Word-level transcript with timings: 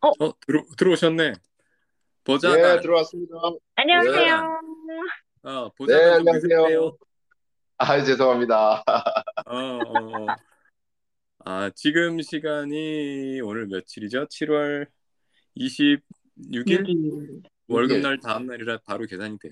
어, 0.00 0.12
들어, 0.46 0.62
들어오셨네. 0.76 1.34
보자관. 2.24 2.58
예, 2.76 2.80
들어왔습니다. 2.80 3.34
안녕하세요. 3.76 4.60
어, 5.42 5.64
네, 5.64 5.70
보자관 5.76 6.02
좀 6.10 6.28
안녕하세요. 6.28 6.40
드세요. 6.40 6.98
아, 7.78 8.02
죄송합니다. 8.04 8.82
어, 9.46 9.56
어, 9.56 10.22
어. 10.22 10.26
아, 11.44 11.70
지금 11.74 12.20
시간이 12.20 13.40
오늘 13.42 13.66
며칠이죠? 13.66 14.26
7월 14.28 14.86
26일? 15.56 16.00
여기 16.54 16.94
월급날 17.68 18.18
다음 18.20 18.46
날이라 18.46 18.78
바로 18.84 19.04
계산이 19.06 19.38
돼. 19.38 19.50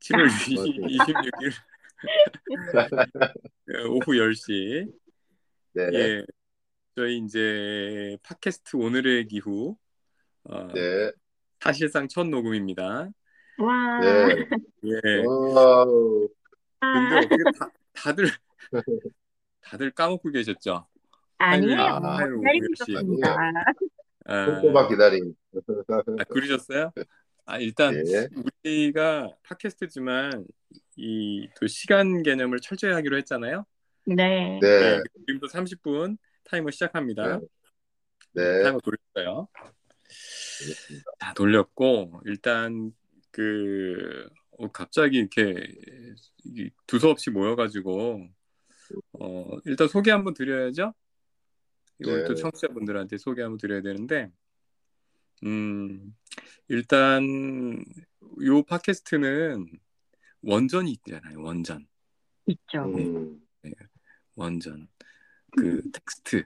7월 0.00 0.28
26일 0.28 1.52
오후 3.90 4.00
10시. 4.00 4.92
네, 5.74 5.82
예. 5.92 6.24
저희 6.96 7.18
이제 7.18 8.16
팟캐스트 8.22 8.76
오늘의 8.76 9.26
기후 9.28 9.76
어, 10.48 10.66
네, 10.74 11.10
사실상 11.60 12.08
첫 12.08 12.26
녹음입니다. 12.26 13.08
와. 13.58 14.00
네. 14.00 14.46
예. 14.84 15.24
와우. 15.26 16.28
근데 16.80 17.16
어떻게 17.16 17.36
다, 17.58 17.70
다들 17.92 18.26
다들 19.62 19.90
까먹고 19.90 20.30
계셨죠? 20.30 20.86
아니에요. 21.38 21.80
아, 21.80 22.16
기다리고 22.18 22.42
10시. 22.42 22.72
있었습니다. 22.90 23.36
아, 24.26 24.44
손꼽아 24.60 24.88
기다림. 24.88 25.34
아, 26.18 26.24
그러셨어요? 26.24 26.92
아, 27.46 27.58
일단 27.58 27.94
네, 28.02 28.28
우리가 28.64 29.30
팟캐스트지만 29.42 30.44
이 30.96 31.48
또 31.60 31.66
시간 31.66 32.22
개념을 32.22 32.58
철저히 32.60 32.92
하기로 32.92 33.16
했잖아요. 33.18 33.64
네. 34.06 34.58
네, 34.60 34.96
네, 34.98 35.02
지금도 35.26 35.46
30분 35.48 36.16
타이머 36.44 36.70
시작합니다. 36.70 37.40
네. 38.32 38.62
타이머 38.62 38.78
돌렸어요. 38.80 39.48
다 41.18 41.34
돌렸고 41.34 42.22
일단 42.26 42.92
그 43.30 44.28
어, 44.58 44.70
갑자기 44.72 45.18
이렇게 45.18 45.54
이 46.44 46.70
두서없이 46.86 47.30
모여가지고 47.30 48.28
어, 49.20 49.50
일단 49.64 49.88
소개 49.88 50.10
한번 50.10 50.34
드려야죠. 50.34 50.94
이걸 52.00 52.24
또 52.24 52.34
네. 52.34 52.40
청취자분들한테 52.40 53.18
소개 53.18 53.42
한번 53.42 53.58
드려야 53.58 53.82
되는데 53.82 54.30
음, 55.44 56.16
일단 56.68 57.84
요 58.44 58.62
팟캐스트는 58.62 59.66
원전이 60.42 60.90
있잖아요. 60.92 61.40
원전. 61.42 61.86
있죠. 62.46 62.84
음, 62.84 63.40
원전. 64.34 64.88
그 65.56 65.82
텍스트 65.90 66.44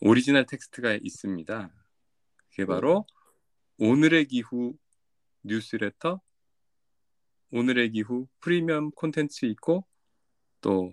오리지널 0.00 0.46
텍스트가 0.46 0.98
있습니다. 1.02 1.70
그게 2.50 2.66
바로 2.66 3.06
오늘의 3.78 4.26
기후 4.26 4.76
뉴스레터 5.42 6.20
오늘의 7.50 7.90
기후 7.92 8.26
프리미엄 8.40 8.90
콘텐츠 8.90 9.46
있고 9.46 9.84
또 10.60 10.90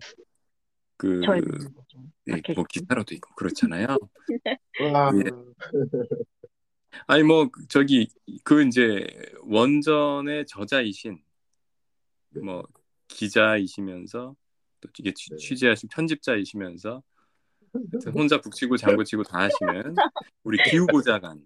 그 0.98 1.20
예, 2.28 2.54
뭐 2.54 2.64
기사로도 2.70 3.16
있고 3.16 3.34
그렇잖아요. 3.34 3.88
와, 4.94 5.12
예. 5.16 5.23
아니 7.08 7.23
뭐 7.23 7.50
저기 7.70 8.08
그 8.44 8.64
이제 8.64 9.08
원전의 9.42 10.45
저자이신 10.45 11.20
네. 12.30 12.42
뭐 12.42 12.68
기자이시면서 13.08 14.36
또 14.80 14.90
이게 15.00 15.12
취- 15.16 15.32
네. 15.32 15.38
취재하신 15.38 15.90
편집자이시면서 15.90 17.02
혼자 18.14 18.40
북치고 18.40 18.78
장구치고 18.78 19.23
다 19.23 19.40
하시는 19.40 19.95
우리 20.44 20.58
기후보좌관 20.86 21.44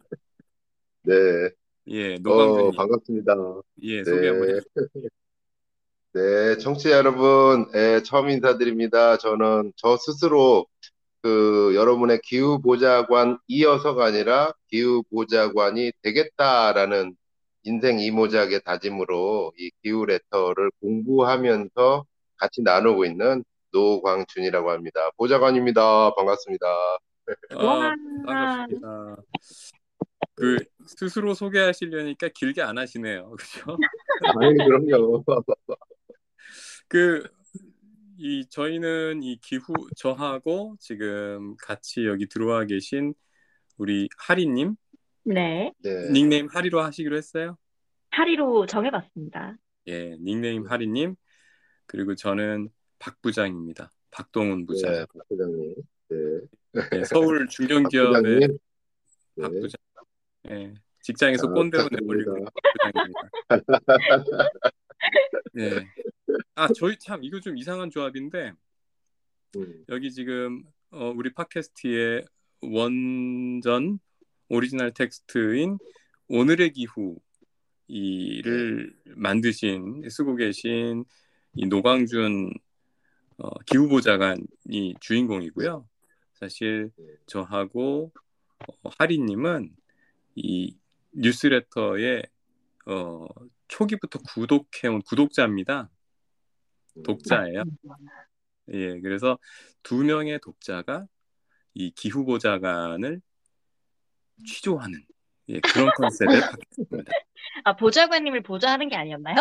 네. 1.06 1.50
예 1.88 2.16
어, 2.16 2.18
노광준님 2.22 2.76
반갑습니다. 2.76 3.36
예 3.84 4.04
소개 4.04 4.28
한번 4.28 4.48
네. 4.48 4.54
해주세요. 4.56 4.86
네, 6.14 6.58
청취자 6.60 6.92
여러분, 6.92 7.68
예, 7.76 8.02
처음 8.02 8.30
인사드립니다. 8.30 9.18
저는 9.18 9.74
저 9.76 9.98
스스로 9.98 10.66
그 11.22 11.74
여러분의 11.76 12.22
기후보좌관 12.24 13.38
이어서가 13.48 14.06
아니라 14.06 14.54
기후보좌관이 14.68 15.92
되겠다라는 16.04 17.18
인생 17.64 18.00
이모작의 18.00 18.62
다짐으로 18.64 19.52
이 19.58 19.72
기후 19.84 20.06
레터를 20.06 20.72
공부하면서 20.80 22.06
같이 22.38 22.62
나누고 22.62 23.04
있는 23.06 23.44
노광준이라고 23.74 24.72
합니다. 24.72 25.10
보좌관입니다. 25.18 26.14
반갑습니다. 26.16 26.68
아, 27.50 27.64
와. 27.64 27.96
반갑습니다. 28.26 29.18
그 30.36 30.58
스스로 30.86 31.34
소개하시려니까 31.34 32.30
길게 32.30 32.62
안 32.62 32.78
하시네요. 32.78 33.36
그죠? 33.40 33.78
아니, 34.40 34.58
그럼요. 34.58 35.24
그, 36.88 37.24
이, 38.18 38.46
저희는 38.50 39.24
이 39.24 39.38
기후, 39.42 39.74
저하고 39.96 40.76
지금 40.80 41.56
같이 41.58 42.06
여기 42.06 42.28
들어와 42.28 42.66
계신 42.66 43.14
우리 43.78 44.08
하리님, 44.18 44.76
네. 45.24 45.74
네, 45.80 46.12
닉네임 46.12 46.48
하리로 46.48 46.82
하시기로 46.82 47.16
했어요? 47.18 47.58
하리로 48.12 48.66
정해봤습니다. 48.68 49.58
예, 49.88 50.16
닉네임 50.20 50.66
하리님, 50.68 51.16
그리고 51.88 52.16
저는 52.16 52.70
박 53.00 53.22
부장입니다. 53.22 53.92
박동훈 54.12 54.66
부장. 54.66 54.92
네, 54.92 55.06
박 55.06 55.28
부장님. 55.28 55.76
네, 56.10 56.18
예, 56.94 57.04
서울 57.06 57.46
박 57.46 57.50
중견기업의 57.50 58.22
부장님. 58.22 58.58
박 59.42 59.52
네. 59.52 59.60
부장. 59.60 59.85
예, 60.50 60.74
직장에서 61.02 61.48
아, 61.48 61.52
꼰대로. 61.52 61.88
내몰리고 61.92 62.46
박 62.46 62.54
부장입니다. 62.84 63.30
예. 65.60 65.88
아, 66.56 66.68
저희 66.74 66.98
참, 66.98 67.24
이거 67.24 67.40
좀 67.40 67.58
이상한 67.58 67.90
조합인데, 67.90 68.54
음, 69.58 69.86
여기 69.90 70.12
지금 70.12 70.64
어, 70.92 71.12
우리 71.16 71.34
팟캐스트의 71.34 72.26
원전 72.62 74.00
오리지널 74.50 74.94
텍스트인 74.94 75.78
오늘의 76.28 76.72
기후 76.72 77.18
이를 77.88 78.94
만드신 79.06 80.10
쓰고 80.10 80.36
계신 80.36 81.06
이 81.54 81.68
노광준 81.68 82.52
어, 83.38 83.50
기후보좌관이 83.66 84.96
주인공이고요. 85.00 85.88
사실 86.34 86.92
저하고 87.28 88.12
어, 88.84 88.90
하리님은 88.98 89.70
이 90.36 90.78
뉴스레터의 91.12 92.24
어, 92.88 93.26
초기부터 93.68 94.20
구독해온 94.20 95.02
구독자입니다. 95.04 95.90
음. 96.98 97.04
독자예요. 97.04 97.64
예, 98.74 99.00
그래서 99.00 99.38
두 99.84 100.04
명의 100.04 100.40
독자가 100.40 101.08
이 101.74 101.92
기후보좌관을 101.92 103.22
취조하는 104.46 105.00
예, 105.50 105.60
그런 105.60 105.90
컨셉의 105.96 106.28
팟캐스트입니다. 106.60 107.12
아, 107.64 107.76
보좌관님을 107.76 108.44
보좌하는 108.44 108.90
게 108.90 108.96
아니었나요? 108.96 109.36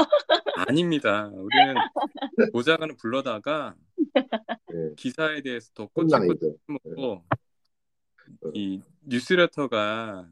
아닙니다. 0.56 1.30
우리는 1.32 1.74
보좌관을 2.52 2.96
불러다가 2.96 3.74
네, 4.68 4.94
기사에 4.96 5.40
대해서 5.40 5.70
더 5.74 5.86
꼬치꼬치 5.86 6.44
혼란이죠. 6.44 6.56
먹고 6.66 7.24
이 8.52 8.80
뉴스레터가 9.02 10.28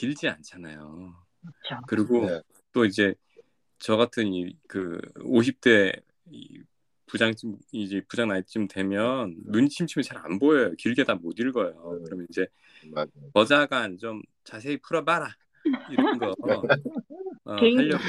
길지 0.00 0.28
않잖아요. 0.28 1.14
그렇죠. 1.40 1.82
그리고 1.86 2.26
네. 2.26 2.40
또 2.72 2.84
이제 2.84 3.14
저 3.78 3.96
같은 3.96 4.32
이 4.32 4.54
그 4.68 4.98
50대 5.16 6.00
이 6.30 6.62
부장쯤 7.06 7.56
이제 7.72 8.00
부장 8.08 8.28
나이쯤 8.28 8.68
되면 8.68 9.34
눈이 9.46 9.68
침침해 9.68 10.02
잘 10.02 10.18
안 10.18 10.38
보여요. 10.38 10.72
길게 10.78 11.04
다 11.04 11.14
못 11.16 11.38
읽어요. 11.38 11.70
음. 11.98 12.04
그러면 12.04 12.26
이제 12.30 12.46
맞아요. 12.92 13.08
저자간 13.34 13.98
좀 13.98 14.22
자세히 14.44 14.76
풀어봐라 14.78 15.28
이런 15.90 16.18
거 16.18 16.34
어, 17.44 17.56
개인 17.56 17.78
하려고 17.78 18.02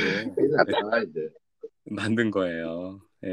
이제. 1.09 1.29
만든 1.85 2.31
거예요. 2.31 3.01
예. 3.23 3.27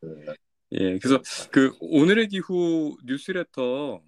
네. 0.00 0.26
예. 0.72 0.98
그래서 0.98 1.20
그 1.50 1.74
오늘의 1.80 2.28
기후 2.28 2.96
뉴스레터 3.04 4.00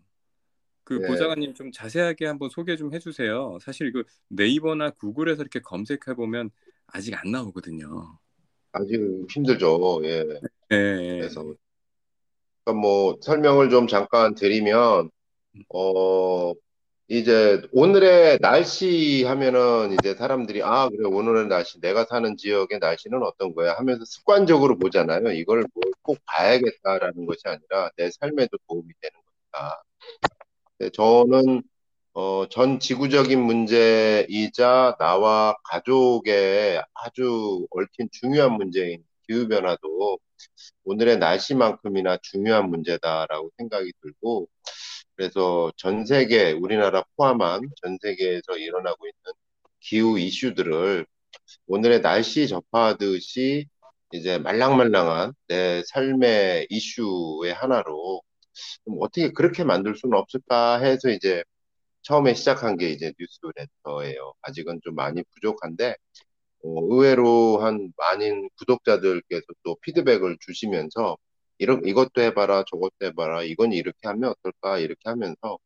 그 0.91 0.95
네. 0.95 1.07
보좌관님 1.07 1.55
좀 1.55 1.71
자세하게 1.71 2.27
한번 2.27 2.51
소개 2.51 2.77
좀 2.77 2.93
해주세요. 2.93 3.59
사실 3.63 3.93
그 3.93 4.03
네이버나 4.27 4.91
구글에서 4.91 5.43
이렇게 5.43 5.61
검색해 5.61 6.17
보면 6.17 6.51
아직 6.89 7.15
안 7.15 7.31
나오거든요. 7.31 8.19
아주 8.73 9.25
힘들죠. 9.31 10.01
예. 10.03 10.27
예. 10.73 11.19
그래서 11.21 11.45
그러니까 12.65 12.81
뭐 12.81 13.17
설명을 13.21 13.71
좀 13.71 13.87
잠깐 13.87 14.35
드리면 14.35 15.11
어 15.73 16.53
이제 17.07 17.63
오늘의 17.71 18.39
날씨 18.41 19.23
하면은 19.25 19.93
이제 19.93 20.15
사람들이 20.17 20.63
아 20.65 20.89
그래 20.89 21.07
오늘의 21.07 21.47
날씨 21.47 21.81
내가 21.81 22.05
사는 22.05 22.37
지역의 22.37 22.81
날씨는 22.81 23.23
어떤 23.23 23.55
거야 23.55 23.75
하면서 23.75 24.05
습관적으로 24.05 24.77
보잖아요. 24.77 25.31
이걸 25.31 25.65
뭘 25.73 25.91
꼭 26.03 26.19
봐야겠다라는 26.27 27.27
것이 27.27 27.43
아니라 27.45 27.91
내 27.97 28.11
삶에도 28.11 28.59
도움이 28.69 28.93
되는 29.01 29.15
거니까. 29.53 29.83
근데 30.81 30.91
저는 30.93 31.63
어, 32.15 32.49
전 32.49 32.81
지구적인 32.81 33.39
문제이자 33.43 34.97
나와 34.99 35.55
가족의 35.65 36.83
아주 36.95 37.67
얽힌 37.71 38.09
중요한 38.13 38.55
문제인 38.55 39.05
기후변화도 39.29 40.19
오늘의 40.85 41.19
날씨만큼이나 41.19 42.19
중요한 42.23 42.71
문제다라고 42.71 43.51
생각이 43.59 43.93
들고, 44.03 44.49
그래서 45.17 45.71
전 45.77 46.07
세계, 46.07 46.53
우리나라 46.53 47.05
포함한 47.17 47.63
전 47.83 47.99
세계에서 48.03 48.57
일어나고 48.59 49.07
있는 49.07 49.35
기후 49.81 50.19
이슈들을 50.19 51.07
오늘의 51.67 52.03
날씨 52.03 52.49
접하듯이 52.49 53.67
이제 54.13 54.39
말랑말랑한 54.39 55.35
내 55.49 55.83
삶의 55.87 56.69
이슈의 56.71 57.55
하나로 57.55 58.23
좀 58.29 58.30
어떻게 59.01 59.33
그렇게 59.33 59.65
만들 59.65 59.95
수는 59.95 60.17
없을까 60.19 60.81
해서 60.81 61.11
이제 61.11 61.43
처음에 62.03 62.35
시작한 62.35 62.77
게 62.77 62.91
이제 62.91 63.13
뉴스레터예요. 63.19 64.35
아직은 64.43 64.81
좀 64.83 64.95
많이 64.95 65.23
부족한데 65.35 65.97
어, 66.65 66.81
의외로 66.91 67.59
한 67.63 67.93
많은 67.97 68.49
구독자들께서 68.59 69.45
또 69.65 69.77
피드백을 69.83 70.39
주시면서 70.41 71.17
이런 71.59 71.87
이것도 71.87 72.23
해봐라 72.23 72.65
저것도 72.71 73.07
해봐라 73.07 73.43
이건 73.45 73.73
이렇게 73.73 73.99
하면 74.09 74.31
어떨까 74.31 74.79
이렇게 74.79 75.01
하면서 75.05 75.59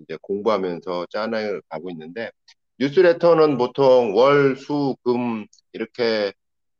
이제 0.00 0.18
공부하면서 0.22 1.06
짠을 1.10 1.62
가고 1.68 1.90
있는데 1.90 2.30
뉴스레터는 2.78 3.58
보통 3.58 4.14
월, 4.16 4.56
수, 4.56 4.96
금 5.04 5.46
이렇게 5.72 6.32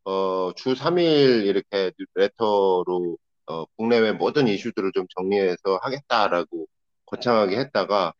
어, 0.05 0.51
주 0.55 0.75
3일 0.75 1.45
이렇게 1.47 1.91
레터로 2.15 3.17
어, 3.53 3.65
국내외 3.77 4.13
모든 4.13 4.47
이슈들을 4.47 4.91
좀 4.93 5.05
정리해서 5.15 5.77
하겠다라고 5.83 6.67
거창하게 7.05 7.57
했다가 7.59 8.13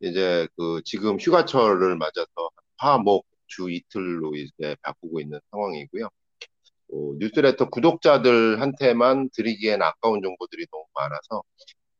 이제 0.00 0.46
그 0.56 0.82
지금 0.84 1.18
휴가철을 1.18 1.96
맞아서 1.96 2.50
화, 2.78 2.98
목, 2.98 3.26
주 3.48 3.70
이틀로 3.70 4.34
이제 4.36 4.76
바꾸고 4.82 5.20
있는 5.20 5.40
상황이고요. 5.50 6.06
어, 6.06 7.12
뉴스레터 7.18 7.70
구독자들한테만 7.70 9.30
드리기엔 9.34 9.82
아까운 9.82 10.22
정보들이 10.22 10.66
너무 10.70 10.84
많아서 10.94 11.42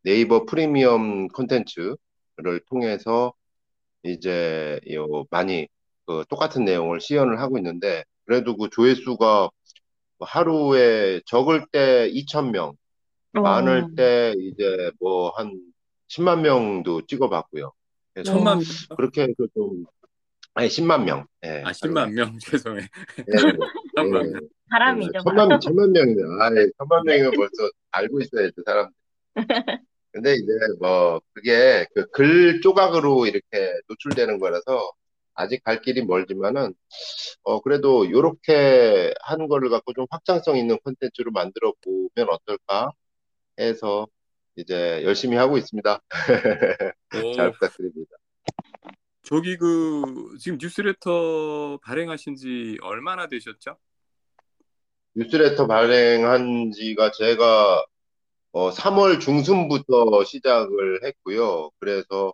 네이버 0.02 0.44
프리미엄 0.46 1.28
콘텐츠를 1.28 1.96
통해서 2.68 3.34
이제 4.04 4.80
요 4.92 5.24
많이 5.30 5.68
그 6.06 6.24
똑같은 6.28 6.64
내용을 6.64 7.00
시연을 7.00 7.40
하고 7.40 7.58
있는데 7.58 8.04
그래도 8.24 8.56
그 8.56 8.68
조회수가 8.70 9.50
하루에 10.20 11.20
적을 11.26 11.66
때 11.72 12.10
2,000명, 12.12 12.74
많을 13.32 13.84
어. 13.84 13.88
때 13.96 14.34
이제 14.38 14.90
뭐 15.00 15.30
한 15.36 15.52
10만 16.08 16.40
명도 16.40 17.02
찍어봤고요. 17.06 17.72
그래서 18.14 18.32
천만 18.32 18.60
그렇게 18.96 19.22
해서 19.22 19.34
좀 19.54 19.84
아니 20.54 20.68
10만 20.68 21.04
명. 21.04 21.26
예. 21.44 21.62
아 21.64 21.70
10만 21.72 22.12
명 22.12 22.36
죄송해. 22.40 22.80
예. 22.82 23.24
천만 23.96 24.26
예. 24.26 24.30
명. 24.32 24.40
바람이죠. 24.70 25.12
천만 25.24 25.60
천만 25.60 25.92
명이면 25.92 26.42
아, 26.42 26.50
예. 26.56 26.70
천만 26.78 27.04
명이면 27.04 27.32
벌써 27.32 27.70
알고 27.92 28.20
있어야죠 28.20 28.62
사람. 28.64 28.88
근데 30.12 30.34
이제 30.34 30.46
뭐 30.80 31.20
그게 31.34 31.86
그 31.94 32.06
글 32.10 32.60
조각으로 32.62 33.26
이렇게 33.26 33.72
노출되는 33.88 34.38
거라서 34.40 34.90
아직 35.38 35.62
갈 35.64 35.80
길이 35.80 36.04
멀지만은 36.04 36.74
어 37.44 37.60
그래도 37.60 38.10
요렇게 38.10 39.14
하는 39.22 39.48
거를 39.48 39.70
갖고 39.70 39.92
좀 39.94 40.06
확장성 40.10 40.56
있는 40.56 40.78
콘텐츠로 40.80 41.30
만들어 41.30 41.72
보면 41.82 42.28
어떨까 42.30 42.90
해서 43.58 44.06
이제 44.56 45.02
열심히 45.04 45.36
하고 45.36 45.56
있습니다. 45.56 46.00
잘 47.36 47.48
오, 47.48 47.52
부탁드립니다. 47.52 48.16
저기 49.22 49.56
그 49.56 50.36
지금 50.40 50.58
뉴스레터 50.60 51.78
발행하신 51.82 52.34
지 52.34 52.76
얼마나 52.82 53.28
되셨죠? 53.28 53.76
뉴스레터 55.14 55.66
발행한 55.66 56.72
지가 56.72 57.10
제가 57.12 57.84
어, 58.52 58.70
3월 58.70 59.20
중순부터 59.20 60.24
시작을 60.24 61.04
했고요. 61.04 61.70
그래서 61.78 62.32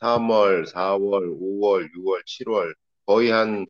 3월, 0.00 0.66
4월, 0.72 1.36
5월, 1.40 1.90
6월, 1.94 2.22
7월 2.26 2.74
거의 3.06 3.30
한 3.30 3.66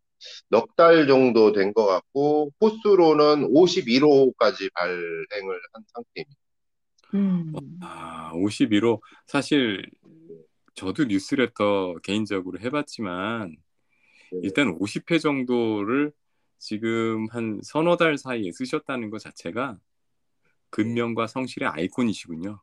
넉 0.51 0.75
달 0.77 1.07
정도 1.07 1.53
된 1.53 1.73
것 1.75 1.85
같고 1.87 2.51
호수로는 2.61 3.53
51호까지 3.53 4.73
발행을 4.73 5.61
한 5.73 5.83
상태입니다. 5.95 6.41
음. 7.15 7.53
아 7.83 8.33
51호 8.35 9.01
사실 9.27 9.85
저도 10.75 11.05
뉴스레터 11.05 11.97
개인적으로 12.03 12.59
해봤지만 12.61 13.57
네. 14.33 14.41
일단 14.43 14.77
50회 14.79 15.21
정도를 15.21 16.13
지금 16.59 17.27
한 17.31 17.61
서너 17.63 17.97
달 17.97 18.17
사이에 18.19 18.51
쓰셨다는 18.53 19.11
것 19.11 19.19
자체가 19.19 19.79
근명과 20.71 21.27
성실의 21.27 21.69
아이콘이시군요. 21.69 22.61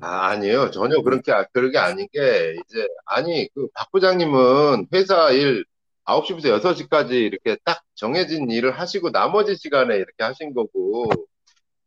아, 0.00 0.28
아니에요. 0.28 0.70
전혀 0.70 1.02
그렇게, 1.02 1.32
그렇게 1.52 1.78
아닌 1.78 2.06
게, 2.12 2.54
이제, 2.64 2.86
아니, 3.06 3.48
그, 3.54 3.68
박 3.74 3.90
부장님은 3.90 4.86
회사 4.94 5.30
일 5.30 5.64
9시부터 6.04 6.60
6시까지 6.60 7.10
이렇게 7.12 7.56
딱 7.64 7.82
정해진 7.94 8.50
일을 8.50 8.78
하시고 8.78 9.10
나머지 9.10 9.56
시간에 9.56 9.96
이렇게 9.96 10.22
하신 10.22 10.54
거고, 10.54 11.10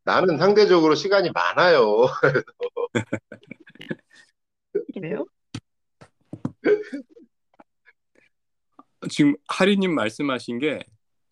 나는 0.04 0.38
상대적으로 0.38 0.95
시간이 0.95 1.31
많아요. 1.31 2.07
그래요? 4.94 5.25
지금 9.10 9.36
하리님 9.48 9.96
말씀하신 9.96 10.60
게 10.60 10.80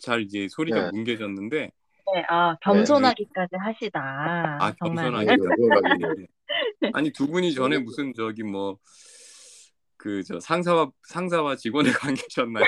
잘 0.02 0.22
이제 0.22 0.48
소리가 0.50 0.86
네. 0.86 0.90
뭉개졌는데 0.92 1.72
네, 2.14 2.24
아, 2.28 2.56
겸손하기까지 2.62 3.56
하시다. 3.58 4.58
아 4.60 4.74
정말. 4.80 5.12
겸손하게 5.12 5.38
겸손하게. 5.38 6.28
아니 6.94 7.12
두 7.12 7.28
분이 7.28 7.54
전에 7.54 7.78
무슨 7.80 8.14
저기 8.14 8.44
뭐 8.44 8.78
그 9.98 10.24
저 10.24 10.40
상사와 10.40 10.92
상사와 11.08 11.56
직원의 11.58 11.92
관계셨나요? 11.94 12.66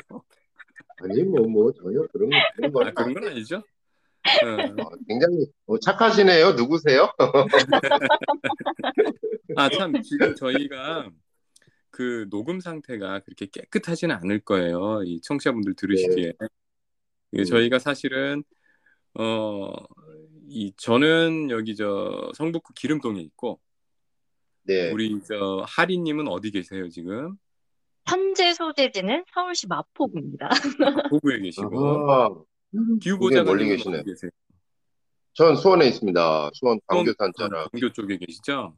아니, 1.02 1.24
뭐, 1.24 1.48
뭐, 1.48 1.74
전혀 1.74 2.06
그런, 2.14 2.30
그런 2.56 2.72
건 2.72 2.88
아 2.88 2.92
그런 2.92 3.14
건 3.16 3.28
아니죠? 3.28 3.56
어, 3.58 4.82
어, 4.84 4.90
굉장히 5.08 5.48
어, 5.66 5.80
착하시네요. 5.80 6.52
누구세요? 6.52 7.12
아 9.58 9.68
참 9.70 10.00
지금 10.04 10.36
저희가 10.36 11.10
그 11.90 12.28
녹음 12.30 12.60
상태가 12.60 13.20
그렇게 13.22 13.48
깨끗하지는 13.48 14.16
않을 14.16 14.42
거예요. 14.42 15.02
이 15.04 15.20
청취자분들 15.22 15.74
들으시기에 15.76 16.34
이게 17.32 17.42
음. 17.42 17.46
저희가 17.46 17.80
사실은 17.80 18.44
어 19.16 19.72
이 20.56 20.72
저는 20.78 21.50
여기 21.50 21.76
저 21.76 22.32
성북구 22.36 22.74
기름동에 22.76 23.20
있고 23.22 23.60
네. 24.64 24.92
우리 24.92 25.20
저 25.24 25.64
하리님은 25.68 26.28
어디 26.28 26.52
계세요 26.52 26.88
지금? 26.90 27.36
현재 28.08 28.54
소재지는 28.54 29.24
서울시 29.34 29.68
마포구입니다. 29.68 30.50
고구에 31.12 31.40
계시고 31.40 32.12
아, 32.12 32.30
기후보좌관님은 33.02 33.46
멀리 33.46 33.66
계시네. 33.70 34.00
어디 34.00 34.10
계세요? 34.10 34.32
전 35.34 35.56
수원에 35.56 35.88
있습니다. 35.88 36.22
수원 36.54 36.80
수원, 36.88 37.06
광교산 37.06 37.32
어. 37.54 37.70
광교 37.72 37.94
쪽에 37.94 38.18
계시죠? 38.18 38.78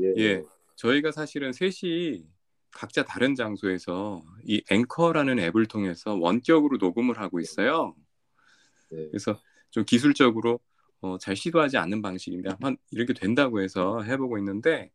예. 0.00 0.14
예. 0.16 0.42
저희가 0.76 1.12
사실은 1.12 1.52
셋이 1.52 2.24
각자 2.70 3.04
다른 3.04 3.34
장소에서 3.34 4.22
이 4.44 4.62
앵커라는 4.70 5.38
앱을 5.40 5.66
통해서 5.66 6.14
원격으로 6.14 6.78
녹음을 6.78 7.18
하고 7.18 7.40
있어요. 7.40 7.94
네. 8.90 9.08
그래서 9.10 9.38
좀 9.70 9.84
기술적으로 9.84 10.60
어, 11.00 11.18
잘 11.18 11.36
시도하지 11.36 11.76
않는 11.76 12.02
방식인데 12.02 12.50
한번 12.50 12.76
이렇게 12.90 13.12
된다고 13.12 13.60
해서 13.60 14.02
해보고 14.02 14.38
있는데 14.38 14.90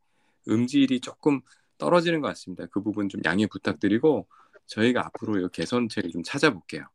음질이 0.47 0.99
조금 1.01 1.41
떨어지는 1.77 2.21
것 2.21 2.27
같습니다. 2.29 2.65
그 2.67 2.81
부분 2.81 3.09
좀 3.09 3.21
양해 3.25 3.47
부탁드리고 3.47 4.27
저희가 4.67 5.05
앞으로 5.07 5.39
이 5.39 5.47
개선책을 5.51 6.11
좀 6.11 6.23
찾아볼게요. 6.23 6.85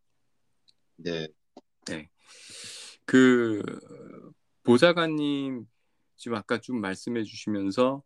네. 1.87 2.11
그 3.05 3.63
보좌관님 4.63 5.67
지금 6.17 6.37
아까 6.37 6.59
좀 6.59 6.81
말씀해 6.81 7.25
주시면서 7.25 8.03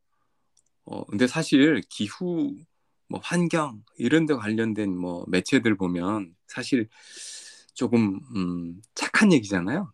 어 0.85 1.05
근데 1.07 1.27
사실 1.27 1.83
기후 1.89 2.55
뭐 3.09 3.21
환경 3.23 3.83
이런 3.97 4.27
데 4.27 4.35
관련된 4.35 4.97
뭐 4.97 5.25
매체들 5.29 5.77
보면 5.77 6.35
사실 6.47 6.89
조금 7.75 8.21
음 8.37 8.81
착한 8.95 9.33
얘기잖아요. 9.33 9.93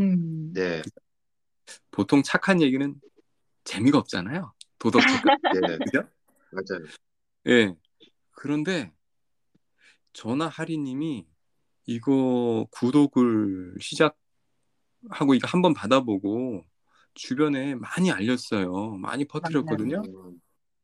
음. 0.00 0.52
네. 0.52 0.82
보통 1.90 2.22
착한 2.22 2.60
얘기는 2.60 2.94
재미가 3.64 3.98
없잖아요. 3.98 4.52
도덕적. 4.82 5.06
네. 5.70 5.78
그죠? 5.78 6.08
맞아요. 6.50 6.84
예. 7.46 7.74
그런데 8.32 8.92
전화 10.12 10.48
하리님이 10.48 11.24
이거 11.86 12.66
구독을 12.72 13.76
시작하고 13.80 15.34
이거 15.34 15.46
한번 15.46 15.72
받아보고 15.72 16.64
주변에 17.14 17.76
많이 17.76 18.10
알렸어요. 18.10 18.96
많이 18.96 19.24
퍼뜨렸거든요. 19.24 20.02
음, 20.02 20.40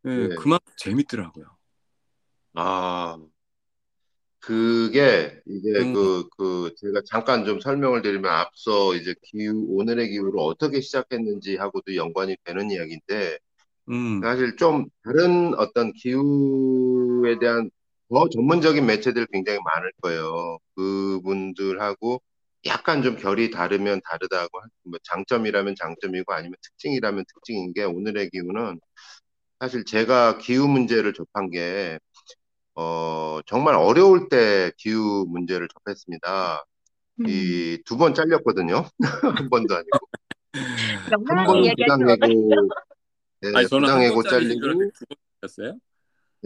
예, 0.07 0.29
네. 0.29 0.35
그만 0.37 0.61
재밌더라고요. 0.77 1.47
아, 2.55 3.19
그게 4.39 5.41
이제 5.47 5.71
음, 5.81 5.93
그, 5.93 6.29
그, 6.37 6.75
제가 6.77 7.03
잠깐 7.07 7.45
좀 7.45 7.61
설명을 7.61 8.03
드리면 8.03 8.31
앞서 8.31 8.95
이제 8.95 9.15
기후, 9.23 9.65
오늘의 9.69 10.11
기후를 10.11 10.35
어떻게 10.39 10.81
시작했는지 10.81 11.57
하고도 11.57 11.97
연관이 11.97 12.37
되는 12.45 12.71
이야기인데, 12.71 13.39
음, 13.91 14.21
사실 14.23 14.57
좀 14.57 14.87
다른 15.05 15.55
어떤 15.55 15.93
기후에 15.93 17.39
대한 17.39 17.71
더 18.11 18.29
전문적인 18.29 18.85
매체들 18.87 19.27
굉장히 19.33 19.59
많을 19.65 19.93
거예요. 20.03 20.59
그분들하고 20.77 22.23
약간 22.67 23.03
좀 23.03 23.17
결이 23.17 23.51
다르면 23.51 24.01
다르다고, 24.05 24.61
할- 24.61 24.69
뭐 24.85 24.99
장점이라면 25.05 25.75
장점이고 25.79 26.33
아니면 26.33 26.57
특징이라면 26.63 27.25
특징인 27.33 27.73
게 27.73 27.85
오늘의 27.85 28.31
기후는 28.31 28.81
사실 29.61 29.85
제가 29.85 30.39
기후 30.39 30.69
문제를 30.69 31.13
접한 31.13 31.51
게, 31.51 31.99
어, 32.75 33.41
정말 33.47 33.75
어려울 33.75 34.29
때 34.29 34.71
기후 34.77 35.27
문제를 35.29 35.69
접했습니다. 35.69 36.65
음. 37.21 37.27
이두 37.27 37.97
번 37.97 38.15
잘렸거든요. 38.15 38.85
한 39.47 39.51
번도 39.51 39.75
아니고. 39.75 39.99
한 41.27 41.39
어떡해요? 41.41 41.75
부당해고, 41.77 42.69
네, 43.41 43.51
아니 43.55 43.67
부당해고 43.69 44.23
잘리고, 44.25 44.61
번이었어요? 44.61 45.79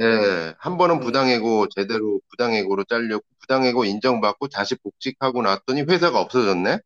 예, 0.01 0.55
한 0.59 0.79
번은 0.79 0.97
어, 0.97 1.01
부당해고 1.01 1.69
제대로 1.69 2.21
부당해고로 2.31 2.85
잘렸고 2.85 3.27
부당해고 3.41 3.85
인정받고 3.85 4.49
다시 4.49 4.75
복직하고 4.77 5.43
났더니 5.43 5.83
회사가 5.83 6.21
없어졌네. 6.21 6.79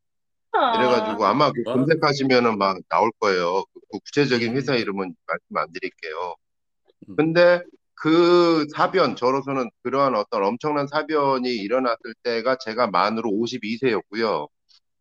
아, 0.53 0.75
이래가지고 0.77 1.25
아마 1.27 1.53
그 1.53 1.63
와, 1.67 1.75
검색하시면은 1.75 2.59
막 2.59 2.79
나올 2.89 3.11
거예요. 3.21 3.65
그, 3.73 3.81
그 3.93 3.99
구체적인 4.01 4.57
회사 4.57 4.73
음, 4.73 4.79
이름은 4.79 5.15
말씀 5.27 5.57
안 5.57 5.73
드릴게요. 5.73 6.35
음, 7.09 7.17
근데 7.17 7.63
그 7.95 8.67
사변, 8.75 9.17
저로서는 9.17 9.71
그러한 9.83 10.15
어떤 10.15 10.45
엄청난 10.45 10.87
사변이 10.87 11.55
일어났을 11.55 12.15
때가 12.23 12.57
제가 12.59 12.89
만으로 12.89 13.31
52세였고요. 13.31 14.49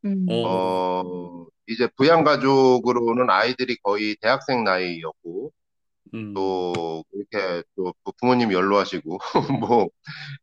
음, 0.06 0.26
어, 0.30 1.04
어, 1.04 1.46
이제 1.68 1.88
부양 1.98 2.24
가족으로는 2.24 3.30
아이들이 3.30 3.78
거의 3.84 4.16
대학생 4.22 4.64
나이였고, 4.64 5.52
음, 6.14 6.46
또 6.74 7.04
이렇게 7.14 7.64
또 7.76 7.94
부모님 8.20 8.52
연로하시고 8.54 9.20
뭐 9.62 9.88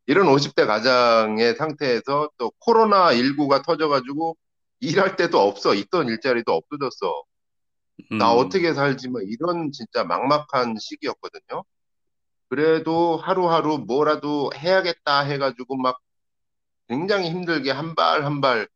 이런 0.07 0.29
50대 0.29 0.67
가장의 0.67 1.57
상태에서 1.57 2.31
또 2.39 2.53
코로나 2.61 3.13
19가 3.15 3.63
터져가지고 3.63 4.37
일할 4.81 5.17
때도 5.17 5.41
없어. 5.41 5.75
있던 5.75 6.09
일자리도 6.09 6.53
없어졌어. 6.53 7.25
나 8.17 8.33
음, 8.33 8.33
어떻게 8.33 8.75
살지? 8.75 9.09
뭐 9.09 9.21
이런 9.23 9.73
진짜 9.73 10.05
막막한 10.05 10.77
시기였거든요. 10.79 11.65
그래도 12.49 13.17
하루하루 13.19 13.79
뭐라도 13.79 14.51
해야겠다 14.57 15.21
해가지고 15.25 15.77
막 15.79 15.99
굉장히 16.89 17.31
힘들게 17.31 17.71
한 17.73 17.95
발 17.95 18.25
한발 18.25 18.69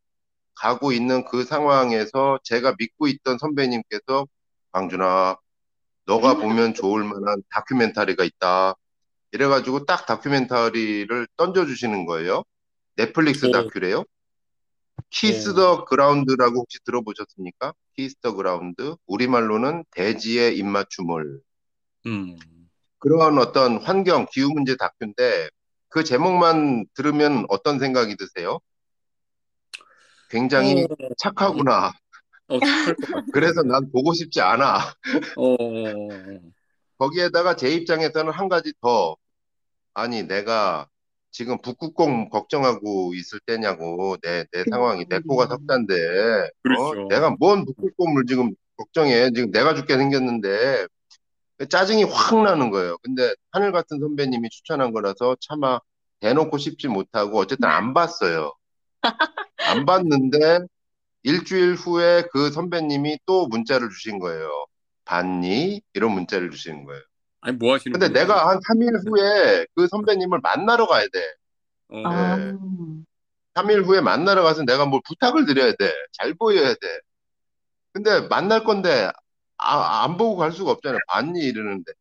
가고 0.57 0.93
있는 0.93 1.25
그 1.25 1.45
상황에서 1.45 2.39
제가 2.43 2.75
믿고 2.79 3.07
있던 3.09 3.39
선배님께서 3.39 4.27
강준아 4.73 5.37
너가 6.07 6.35
보면 6.35 6.75
좋을 6.75 7.05
만한 7.05 7.43
다큐멘터리가 7.51 8.25
있다 8.25 8.75
이래가지고 9.33 9.85
딱 9.85 10.07
다큐멘터리를 10.07 11.27
던져주시는 11.37 12.07
거예요. 12.07 12.43
넷플릭스 12.97 13.47
오, 13.47 13.51
다큐래요. 13.51 14.05
키스 15.11 15.51
오, 15.51 15.55
the 15.55 15.85
Ground라고 15.85 16.61
혹시 16.61 16.79
들어보셨습니까? 16.85 17.75
Kiss 17.95 18.17
the 18.21 18.35
Ground. 18.35 18.97
우리말로는 19.07 19.85
대지의 19.91 20.57
입맞춤을. 20.57 21.41
음, 22.07 22.37
그러한 22.99 23.39
어떤 23.39 23.79
환경, 23.79 24.27
기후 24.33 24.51
문제 24.51 24.77
다큐인데 24.77 25.49
그 25.89 26.05
제목만 26.05 26.87
들으면 26.95 27.45
어떤 27.49 27.79
생각이 27.79 28.17
드세요? 28.17 28.61
굉장히 30.29 30.85
어, 30.85 30.87
음, 31.01 31.09
착하구나. 31.19 31.93
어. 32.49 32.59
그래서 33.33 33.63
난 33.63 33.91
보고 33.91 34.13
싶지 34.13 34.41
않아. 34.41 34.79
어, 35.37 35.45
어, 35.45 35.55
어, 35.55 36.41
거기에다가 36.99 37.57
제 37.57 37.71
입장에서는 37.71 38.33
한 38.33 38.49
가지 38.49 38.73
더, 38.81 39.17
아니, 39.95 40.23
내가 40.23 40.89
지금 41.31 41.59
북극곰 41.61 42.31
걱정하고 42.31 43.15
있을 43.15 43.41
때냐고, 43.47 44.17
내, 44.23 44.45
내 44.53 44.65
상황이, 44.71 45.05
내 45.09 45.21
코가 45.21 45.49
석잔데, 45.49 45.95
어? 45.95 46.51
그렇죠. 46.63 47.09
내가 47.09 47.37
뭔 47.39 47.65
북극곰을 47.67 48.25
지금 48.27 48.55
걱정해. 48.77 49.31
지금 49.33 49.51
내가 49.51 49.75
죽게 49.75 49.97
생겼는데, 49.97 50.87
짜증이 51.69 52.05
확 52.05 52.43
나는 52.43 52.71
거예요. 52.71 52.99
근데 53.03 53.35
하늘 53.51 53.73
같은 53.73 53.99
선배님이 53.99 54.49
추천한 54.51 54.93
거라서 54.93 55.37
차마 55.41 55.81
대놓고 56.21 56.57
싶지 56.59 56.89
못하고, 56.89 57.39
어쨌든 57.39 57.69
안 57.69 57.93
봤어요. 57.93 58.55
안 59.59 59.87
봤는데, 59.87 60.61
일주일 61.23 61.75
후에 61.75 62.25
그 62.33 62.51
선배님이 62.51 63.19
또 63.27 63.47
문자를 63.49 63.91
주신 63.91 64.19
거예요. 64.19 64.49
봤니? 65.05 65.81
이런 65.95 66.13
문자를 66.13 66.51
주시는 66.51 66.85
거예요. 66.85 67.03
아니 67.41 67.57
뭐 67.57 67.75
하시는 67.75 67.99
근데? 67.99 68.13
내가 68.13 68.49
한 68.49 68.59
3일 68.61 68.93
후에 69.07 69.67
그 69.75 69.87
선배님을 69.89 70.41
만나러 70.41 70.87
가야 70.87 71.07
돼. 71.13 71.35
어, 71.89 72.03
아, 72.09 72.39
예. 72.39 72.55
3일 73.55 73.85
후에 73.85 74.01
만나러 74.01 74.43
가서 74.43 74.65
내가 74.65 74.87
뭘 74.87 75.01
부탁을 75.07 75.47
드려야 75.47 75.73
돼. 75.73 75.93
잘 76.13 76.35
보여야 76.35 76.75
돼. 76.75 77.01
근데 77.93 78.21
만날 78.29 78.65
건데, 78.65 79.11
아, 79.59 80.05
안 80.05 80.17
보고 80.17 80.37
갈 80.37 80.53
수가 80.53 80.73
없잖아요. 80.73 81.01
봤니? 81.09 81.41
이러는데. 81.41 81.93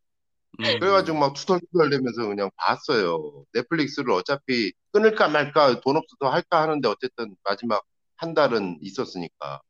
음, 0.59 0.79
그래가지고 0.79 1.17
막 1.17 1.33
투덜투덜 1.33 1.89
대면서 1.89 2.27
그냥 2.27 2.49
봤어요. 2.57 3.45
넷플릭스를 3.53 4.11
어차피 4.11 4.73
끊을까 4.91 5.27
말까 5.29 5.79
돈 5.81 5.97
없어서 5.97 6.31
할까 6.33 6.61
하는데 6.61 6.87
어쨌든 6.87 7.35
마지막 7.43 7.83
한 8.17 8.33
달은 8.33 8.79
있었으니까. 8.81 9.61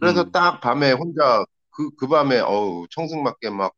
그래서 0.00 0.24
음, 0.24 0.32
딱 0.32 0.60
밤에 0.60 0.92
혼자 0.92 1.44
그, 1.70 1.90
그 1.96 2.08
밤에 2.08 2.40
어우 2.40 2.86
청승맞게 2.90 3.50
막 3.50 3.74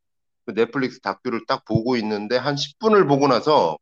그 0.46 0.54
넷플릭스 0.54 1.00
다큐를 1.00 1.46
딱 1.46 1.64
보고 1.66 1.96
있는데 1.98 2.36
한 2.36 2.56
10분을 2.56 3.06
보고 3.06 3.28
나서 3.28 3.78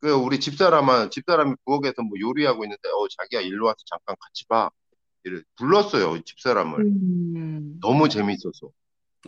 그 0.00 0.10
우리 0.12 0.40
집사람은 0.40 1.10
집사람이 1.10 1.54
부엌에서 1.64 2.02
뭐 2.02 2.18
요리하고 2.20 2.64
있는데 2.64 2.88
어 2.88 3.06
자기야 3.18 3.40
일로 3.42 3.66
와서 3.66 3.78
잠깐 3.86 4.16
같이 4.20 4.46
봐. 4.48 4.70
이래 5.24 5.42
불렀어요 5.56 6.22
집사람을. 6.24 6.84
음, 6.84 7.82
너무 7.82 8.08
재밌었어 8.08 8.70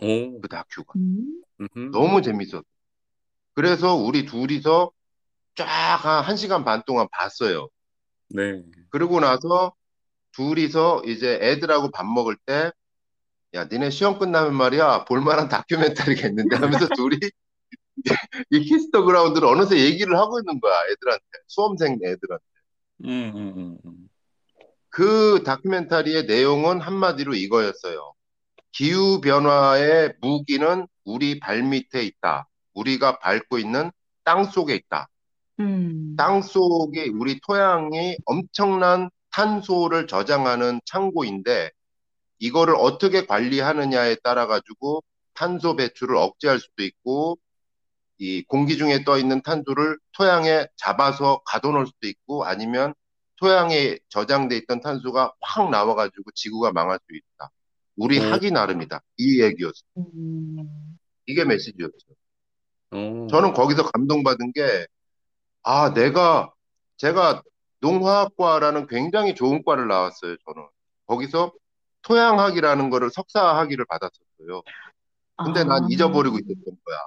오, 0.01 0.41
그 0.41 0.47
다큐가 0.47 0.93
음, 0.95 1.41
너무 1.91 2.21
재밌었어. 2.21 2.63
그래서 3.53 3.95
우리 3.95 4.25
둘이서 4.25 4.91
쫙한 5.55 6.23
1시간 6.23 6.65
반 6.65 6.83
동안 6.85 7.07
봤어요. 7.11 7.69
네, 8.29 8.63
그러고 8.89 9.19
나서 9.19 9.73
둘이서 10.33 11.03
이제 11.05 11.39
애들하고 11.41 11.91
밥 11.91 12.05
먹을 12.05 12.35
때 12.45 12.71
야, 13.53 13.63
니네 13.71 13.89
시험 13.89 14.19
끝나면 14.19 14.53
말이야, 14.53 15.05
볼만한 15.05 15.47
다큐멘터리가 15.47 16.27
있는데 16.27 16.57
하면서 16.57 16.87
둘이 16.99 17.17
이 18.51 18.59
Kiss 18.59 18.85
the 18.85 19.05
Ground를 19.05 19.47
어느새 19.47 19.79
얘기를 19.79 20.17
하고 20.17 20.39
있는 20.39 20.59
거야, 20.59 20.73
애들한테. 20.91 21.23
수험생 21.47 21.99
애들한테. 22.03 22.45
음, 23.05 23.31
음, 23.35 23.53
음, 23.57 23.77
음. 23.85 24.09
그 24.89 25.43
다큐멘터리의 25.45 26.25
내용은 26.25 26.81
한마디로 26.81 27.33
이거였어요. 27.33 28.14
기후 28.75 29.21
변화의 29.21 30.15
무기는 30.19 30.85
우리 31.05 31.39
발 31.39 31.63
밑에 31.63 32.03
있다. 32.03 32.49
우리가 32.73 33.19
밟고 33.19 33.57
있는 33.57 33.89
땅 34.25 34.43
속에 34.43 34.75
있다. 34.75 35.07
음, 35.61 36.17
땅 36.17 36.41
속에 36.41 37.07
우리 37.07 37.39
토양이 37.39 38.17
엄청난 38.25 39.09
탄소를 39.31 40.07
저장하는 40.07 40.81
창고인데 40.83 41.71
이거를 42.39 42.75
어떻게 42.77 43.25
관리하느냐에 43.25 44.17
따라 44.21 44.45
가지고 44.45 45.01
탄소 45.33 45.77
배출을 45.77 46.17
억제할 46.17 46.59
수도 46.59 46.83
있고 46.83 47.37
이 48.17 48.43
공기 48.43 48.77
중에 48.77 49.05
떠 49.05 49.17
있는 49.17 49.41
탄소를 49.41 49.97
토양에 50.17 50.67
잡아서 50.75 51.39
가둬놓을 51.45 51.85
수도 51.85 52.07
있고 52.07 52.43
아니면 52.43 52.93
토양에 53.37 53.99
저장돼 54.09 54.57
있던 54.57 54.81
탄소가 54.81 55.31
확 55.39 55.69
나와 55.69 55.95
가지고 55.95 56.29
지구가 56.31 56.73
망할 56.73 56.99
수 57.07 57.15
있다. 57.15 57.51
우리 57.97 58.19
오, 58.19 58.23
하기 58.23 58.51
나름이다. 58.51 59.01
이 59.17 59.41
얘기였어. 59.41 59.81
음, 59.97 60.97
이게 61.25 61.43
메시지였어요. 61.45 62.15
오, 62.91 63.27
저는 63.27 63.53
거기서 63.53 63.91
감동받은 63.91 64.51
게 64.53 64.85
아, 65.63 65.93
내가 65.93 66.51
제가 66.97 67.41
농화학과라는 67.81 68.87
굉장히 68.87 69.35
좋은 69.35 69.63
과를 69.63 69.87
나왔어요, 69.87 70.37
저는. 70.45 70.67
거기서 71.07 71.53
토양학이라는 72.03 72.89
거를 72.89 73.09
석사 73.11 73.57
학위를 73.57 73.85
받았었어요. 73.85 74.61
근데 75.37 75.63
난 75.63 75.83
아, 75.83 75.87
잊어버리고 75.89 76.37
있었던 76.37 76.77
거야. 76.85 76.97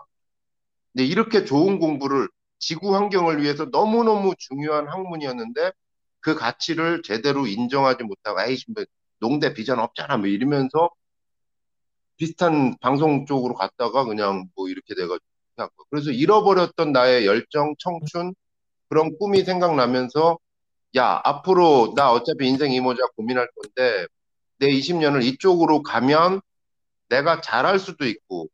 근데 0.92 1.04
이렇게 1.06 1.44
좋은 1.44 1.78
공부를 1.78 2.28
지구 2.58 2.94
환경을 2.94 3.42
위해서 3.42 3.66
너무너무 3.66 4.34
중요한 4.38 4.88
학문이었는데 4.88 5.72
그 6.20 6.34
가치를 6.34 7.02
제대로 7.02 7.46
인정하지 7.46 8.02
못하고 8.04 8.40
에이씨 8.42 8.66
뭐 8.72 8.84
농대 9.20 9.54
비전 9.54 9.78
없잖아 9.78 10.16
뭐 10.16 10.26
이러면서 10.26 10.90
비슷한 12.16 12.76
방송 12.80 13.26
쪽으로 13.26 13.54
갔다가 13.54 14.04
그냥 14.04 14.48
뭐 14.56 14.68
이렇게 14.68 14.94
돼가지고 14.94 15.24
그래서 15.90 16.10
잃어버렸던 16.10 16.92
나의 16.92 17.26
열정, 17.26 17.74
청춘 17.78 18.34
그런 18.88 19.16
꿈이 19.18 19.44
생각나면서 19.44 20.38
야 20.96 21.20
앞으로 21.24 21.94
나 21.96 22.12
어차피 22.12 22.48
인생 22.48 22.72
이모자 22.72 23.02
고민할 23.16 23.48
건데 23.54 24.06
내 24.58 24.70
20년을 24.70 25.24
이쪽으로 25.24 25.82
가면 25.82 26.40
내가 27.08 27.40
잘할 27.40 27.78
수도 27.78 28.06
있고 28.06 28.48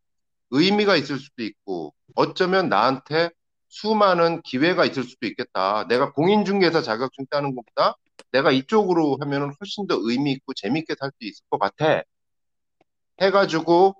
의미가 0.51 0.97
있을 0.97 1.19
수도 1.19 1.43
있고 1.43 1.95
어쩌면 2.15 2.69
나한테 2.69 3.31
수많은 3.69 4.43
기회가 4.43 4.85
있을 4.85 5.03
수도 5.03 5.27
있겠다. 5.27 5.87
내가 5.89 6.13
공인중개사 6.13 6.83
자격증 6.83 7.27
따는 7.27 7.55
것보다 7.55 7.97
내가 8.35 8.51
이쪽으로 8.53 9.19
하면은 9.21 9.53
훨씬 9.61 9.87
더 9.87 9.97
의미 10.01 10.33
있고 10.33 10.55
재밌게 10.55 10.97
살 11.01 11.11
수 11.13 11.17
있을 11.29 11.45
것 11.51 11.59
같아. 11.59 12.03
해가지고 13.21 13.95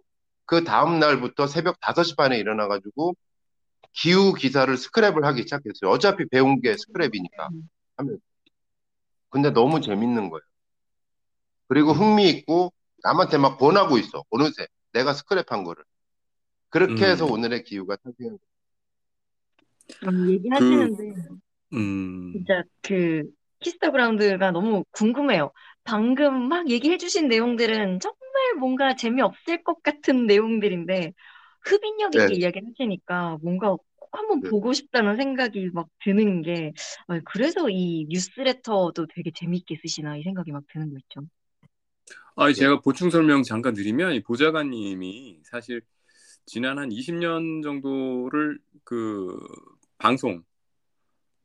그 0.47 0.65
다음 0.65 0.99
날부터 0.99 1.47
새벽 1.47 1.81
5시 1.81 2.17
반에 2.17 2.39
일어나가지고 2.39 3.15
기후 3.93 4.35
기사를 4.35 4.75
스크랩을 4.75 5.23
하기 5.25 5.43
시작했어요. 5.43 5.91
어차피 5.91 6.27
배운 6.29 6.61
게 6.61 6.75
스크랩이니까. 6.75 7.51
하면. 7.99 8.19
근데 9.31 9.51
너무 9.51 9.81
재밌는 9.81 10.31
거예요. 10.31 10.43
그리고 11.69 11.93
흥미 11.93 12.29
있고 12.31 12.73
남한테 13.03 13.39
막 13.39 13.59
권하고 13.59 13.99
있어. 13.99 14.25
어느새 14.31 14.67
내가 14.93 15.13
스크랩한 15.13 15.65
거를. 15.65 15.85
그렇게 16.71 17.07
음. 17.07 17.11
해서 17.11 17.27
오늘의 17.27 17.65
기후가 17.65 17.97
탄생한 17.97 18.39
거예요. 18.39 18.55
그럼 20.01 20.31
얘기하시는데 20.31 21.29
음, 21.73 22.33
진짜 22.33 22.63
그 22.83 23.25
Kiss 23.61 23.78
the 23.78 23.91
Ground가 23.91 24.51
너무 24.51 24.85
궁금해요. 24.93 25.53
방금 25.85 26.49
막 26.49 26.69
얘기해 26.69 26.99
주신 26.99 27.29
내용들은 27.29 28.01
정말 28.01 28.55
뭔가 28.59 28.95
재미없을 28.97 29.63
것 29.65 29.83
같은 29.83 30.27
내용들인데 30.27 31.13
흡인력 31.63 32.15
있게 32.15 32.35
네. 32.35 32.39
이야기를 32.41 32.69
하시니까 32.69 33.39
뭔가 33.43 33.71
꼭 33.71 34.11
한번 34.13 34.43
네. 34.43 34.51
보고 34.51 34.73
싶다는 34.73 35.17
생각이 35.17 35.71
막 35.73 35.89
드는 36.05 36.43
게 36.43 36.73
아, 37.09 37.21
그래서 37.25 37.69
이 37.71 38.07
뉴스레터도 38.11 39.07
되게 39.15 39.31
재밌게 39.35 39.77
쓰시나 39.83 40.17
이 40.17 40.23
생각이 40.23 40.53
막 40.53 40.63
드는 40.73 40.91
거 40.91 40.99
있죠. 40.99 41.21
아, 42.37 42.53
제가 42.53 42.81
보충 42.81 43.11
설명 43.11 43.43
잠깐 43.43 43.75
드리면 43.75 44.15
이 44.15 44.23
보좌관님이 44.23 45.41
사실 45.45 45.83
지난 46.47 46.79
한 46.79 46.91
20년 46.93 47.63
정도를 47.63 48.59
그 48.85 49.37
방송 49.99 50.43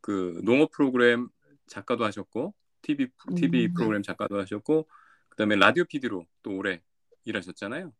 그 0.01 0.39
농업 0.43 0.71
프로그램 0.71 1.29
작가도 1.69 2.05
하셨고 2.05 2.53
TV 2.81 3.07
TV 3.35 3.67
음. 3.67 3.73
프로그램 3.73 4.03
작가도 4.03 4.39
하셨고 4.39 4.87
그다음에 5.29 5.55
라디오 5.55 5.85
PD로 5.85 6.25
또 6.43 6.57
오래 6.57 6.81
일하셨잖아요. 7.25 7.93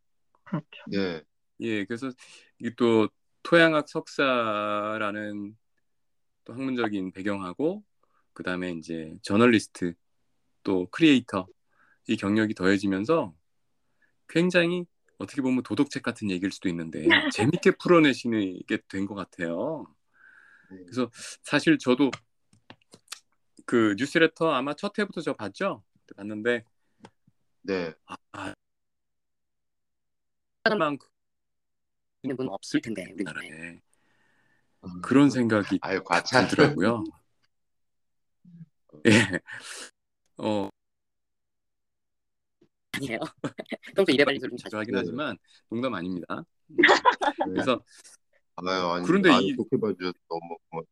그렇죠. 0.44 0.68
예. 0.94 1.24
예, 1.62 1.86
그래서 1.86 2.12
이게 2.60 2.72
또 2.78 3.10
토양학 3.44 3.90
석사라는 3.90 5.58
또 6.46 6.54
학문적인 6.54 7.12
배경하고 7.12 7.84
그다음에 8.34 8.72
이제 8.72 9.16
저널리스트 9.24 9.94
또 10.64 10.88
크리에이터 10.92 11.48
이 12.08 12.18
경력이 12.18 12.54
더해지면서 12.56 13.34
굉장히 14.28 14.86
어떻게 15.18 15.42
보면 15.42 15.64
도덕책 15.64 16.04
같은 16.04 16.32
얘기일 16.32 16.52
수도 16.52 16.70
있는데 16.70 17.04
재밌게 17.64 17.72
풀어내시게 17.82 18.80
된 18.88 19.06
것 19.06 19.16
같아요. 19.16 19.86
그래서 20.70 21.10
사실 21.44 21.78
저도 21.78 22.12
그 23.70 23.94
뉴스레터 24.00 24.50
아마 24.52 24.74
첫 24.74 24.98
회부터 24.98 25.22
저 25.22 25.34
봤죠? 25.34 25.84
봤는데 26.18 26.64
네. 27.62 27.94
아, 28.32 28.52
만큼 30.76 31.08
있는 32.24 32.36
분 32.36 32.50
없을 32.50 32.82
텐데 32.82 33.06
우리나라에 33.14 33.80
그런 35.04 35.30
생각이 35.30 35.78
아유, 35.84 36.04
과찬. 36.04 36.48
들더라고요. 36.48 37.04
예. 39.06 39.40
어, 40.38 40.70
아니에요. 42.94 43.20
평소 43.96 44.12
입에 44.12 44.26
발린 44.26 44.40
소리 44.40 44.50
좀 44.50 44.58
자주 44.58 44.78
하긴 44.78 44.96
네. 44.96 45.00
하지만 45.02 45.38
농담 45.70 45.94
아닙니다. 45.94 46.44
네. 46.66 46.82
그래서 47.46 47.80
아유, 48.56 48.88
아니, 48.94 49.06
그런데 49.06 49.30
아니, 49.30 49.46
이- 49.50 49.56
좋게 49.56 49.78
봐주셔서 49.80 50.14
너무 50.28 50.58
고맙 50.72 50.86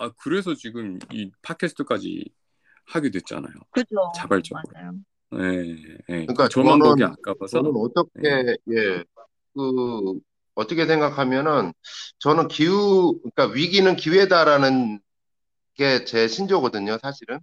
아 0.00 0.10
그래서 0.16 0.54
지금 0.54 0.98
이 1.12 1.30
팟캐스트까지 1.42 2.24
하게 2.86 3.10
됐잖아요. 3.10 3.52
그죠. 3.70 3.96
자발적으로. 4.16 4.62
맞아요. 4.74 4.92
예, 5.34 5.68
예. 6.08 6.26
그러니까 6.26 6.48
저만 6.48 6.78
보기 6.80 7.04
아까워서 7.04 7.46
저는 7.58 7.70
어떻게, 7.76 8.56
예, 8.72 9.04
그, 9.54 10.18
어떻게 10.54 10.86
생각하면은, 10.86 11.72
저는 12.18 12.48
기후, 12.48 13.20
그러니까 13.20 13.54
위기는 13.54 13.94
기회다라는 13.94 15.00
게 15.74 16.04
제 16.04 16.26
신조거든요, 16.28 16.98
사실은. 17.00 17.38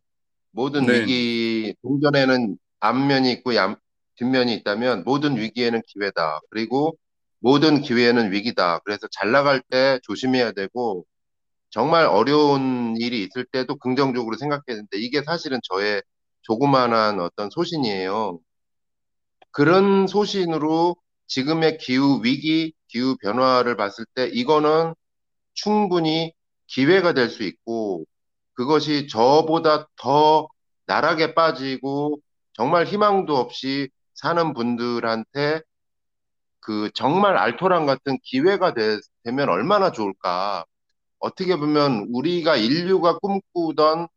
모든 0.51 0.85
네. 0.87 1.01
위기, 1.01 1.75
동전에는 1.83 2.57
앞면이 2.79 3.31
있고 3.33 3.55
양, 3.55 3.77
뒷면이 4.15 4.53
있다면, 4.55 5.03
모든 5.05 5.37
위기에는 5.37 5.81
기회다. 5.87 6.41
그리고 6.49 6.97
모든 7.39 7.81
기회는 7.81 8.31
위기다. 8.33 8.79
그래서 8.79 9.07
잘 9.11 9.31
나갈 9.31 9.61
때 9.61 9.99
조심해야 10.03 10.51
되고, 10.53 11.05
정말 11.77 12.05
어려운 12.07 12.95
일이 12.97 13.23
있을 13.23 13.45
때도 13.45 13.77
긍정적으로 13.77 14.37
생각했는데, 14.37 14.97
이게 14.99 15.21
사실은 15.23 15.59
저의 15.69 16.01
조그만한 16.43 17.19
어떤 17.21 17.51
소신이에요. 17.51 18.39
그런 19.51 20.07
소신으로 20.07 20.95
지금의 21.27 21.77
기후 21.79 22.21
위기, 22.23 22.73
기후 22.87 23.17
변화를 23.17 23.75
봤을 23.77 24.05
때 24.15 24.27
이거는 24.27 24.93
충분히 25.55 26.33
기회가 26.67 27.13
될 27.13 27.29
수 27.29 27.43
있고 27.43 28.05
그것이 28.53 29.07
저보다 29.09 29.87
더 29.97 30.47
나락에 30.87 31.35
빠지고 31.35 32.19
정말 32.53 32.85
희망도 32.87 33.37
없이 33.37 33.89
사는 34.15 34.53
분들한테 34.53 35.61
그 36.59 36.89
정말 36.93 37.37
알토란 37.37 37.85
같은 37.85 38.17
기회가 38.23 38.73
되, 38.73 38.99
되면 39.23 39.49
얼마나 39.49 39.91
좋을까. 39.91 40.65
어떻게 41.19 41.55
보면 41.57 42.07
우리가 42.11 42.57
인류가 42.57 43.17
꿈꾸던 43.19 44.07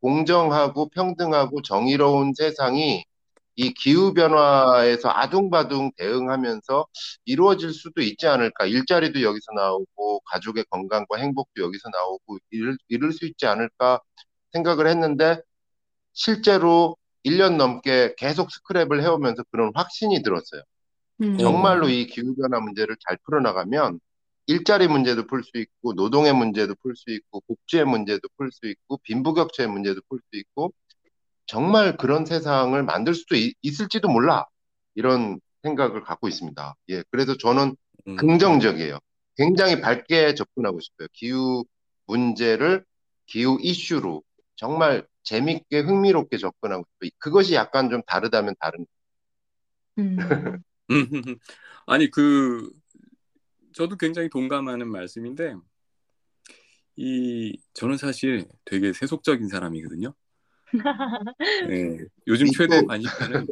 공정하고 0.00 0.88
평등하고 0.90 1.62
정의로운 1.62 2.34
세상이 2.34 3.04
이 3.56 3.74
기후변화에서 3.74 5.10
아둥바둥 5.10 5.92
대응하면서 5.96 6.86
이루어질 7.26 7.72
수도 7.72 8.00
있지 8.02 8.26
않을까. 8.26 8.66
일자리도 8.66 9.22
여기서 9.22 9.52
나오고, 9.54 10.20
가족의 10.26 10.64
건강과 10.70 11.18
행복도 11.18 11.62
여기서 11.62 11.90
나오고, 11.90 12.38
이룰, 12.50 12.78
이룰 12.88 13.12
수 13.12 13.26
있지 13.26 13.46
않을까 13.46 14.00
생각을 14.52 14.86
했는데, 14.88 15.38
실제로 16.14 16.96
1년 17.24 17.56
넘게 17.58 18.14
계속 18.16 18.48
스크랩을 18.50 19.02
해오면서 19.02 19.44
그런 19.50 19.70
확신이 19.74 20.22
들었어요. 20.22 20.62
음. 21.22 21.38
정말로 21.38 21.88
이 21.88 22.06
기후변화 22.06 22.60
문제를 22.60 22.96
잘 23.06 23.18
풀어나가면 23.24 24.00
일자리 24.46 24.88
문제도 24.88 25.26
풀 25.26 25.42
수 25.44 25.58
있고 25.58 25.94
노동의 25.94 26.32
문제도 26.34 26.74
풀 26.82 26.96
수 26.96 27.10
있고 27.10 27.40
복지의 27.46 27.84
문제도 27.86 28.20
풀 28.36 28.50
수 28.52 28.66
있고 28.68 28.98
빈부격차의 29.04 29.68
문제도 29.68 30.00
풀 30.08 30.20
수 30.30 30.38
있고 30.38 30.72
정말 31.46 31.96
그런 31.96 32.24
세상을 32.26 32.80
만들 32.84 33.14
수도 33.14 33.36
있, 33.36 33.54
있을지도 33.62 34.08
몰라 34.08 34.46
이런 34.94 35.40
생각을 35.62 36.02
갖고 36.02 36.28
있습니다. 36.28 36.74
예, 36.90 37.04
그래서 37.10 37.36
저는 37.36 37.76
음, 38.08 38.18
긍정적이에요. 38.18 38.98
굉장히 39.36 39.80
밝게 39.80 40.34
접근하고 40.34 40.80
싶어요. 40.80 41.08
기후 41.12 41.64
문제를 42.06 42.84
기후 43.26 43.58
이슈로 43.60 44.22
정말 44.56 45.06
재밌게 45.24 45.80
흥미롭게 45.80 46.36
접근하고 46.38 46.84
싶어요. 46.94 47.10
그것이 47.18 47.54
약간 47.54 47.90
좀 47.90 48.02
다르다면 48.06 48.54
다른. 48.60 48.86
음. 49.98 50.62
아니 51.86 52.10
그 52.10 52.70
저도 53.72 53.96
굉장히 53.96 54.28
동감하는 54.28 54.90
말씀인데 54.90 55.54
이 56.96 57.58
저는 57.72 57.96
사실 57.96 58.46
되게 58.64 58.92
세속적인 58.92 59.48
사람이거든요. 59.48 60.14
예, 61.70 61.98
요즘 62.26 62.46
최대 62.52 62.84
관심사는 62.84 63.46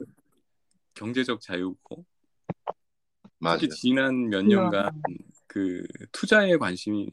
경제적 0.94 1.40
자유고 1.40 2.04
맞아요. 3.38 3.58
특히 3.58 3.74
지난 3.74 4.28
몇 4.28 4.42
년간 4.42 5.02
그 5.46 5.86
투자에 6.12 6.56
관심이 6.56 7.08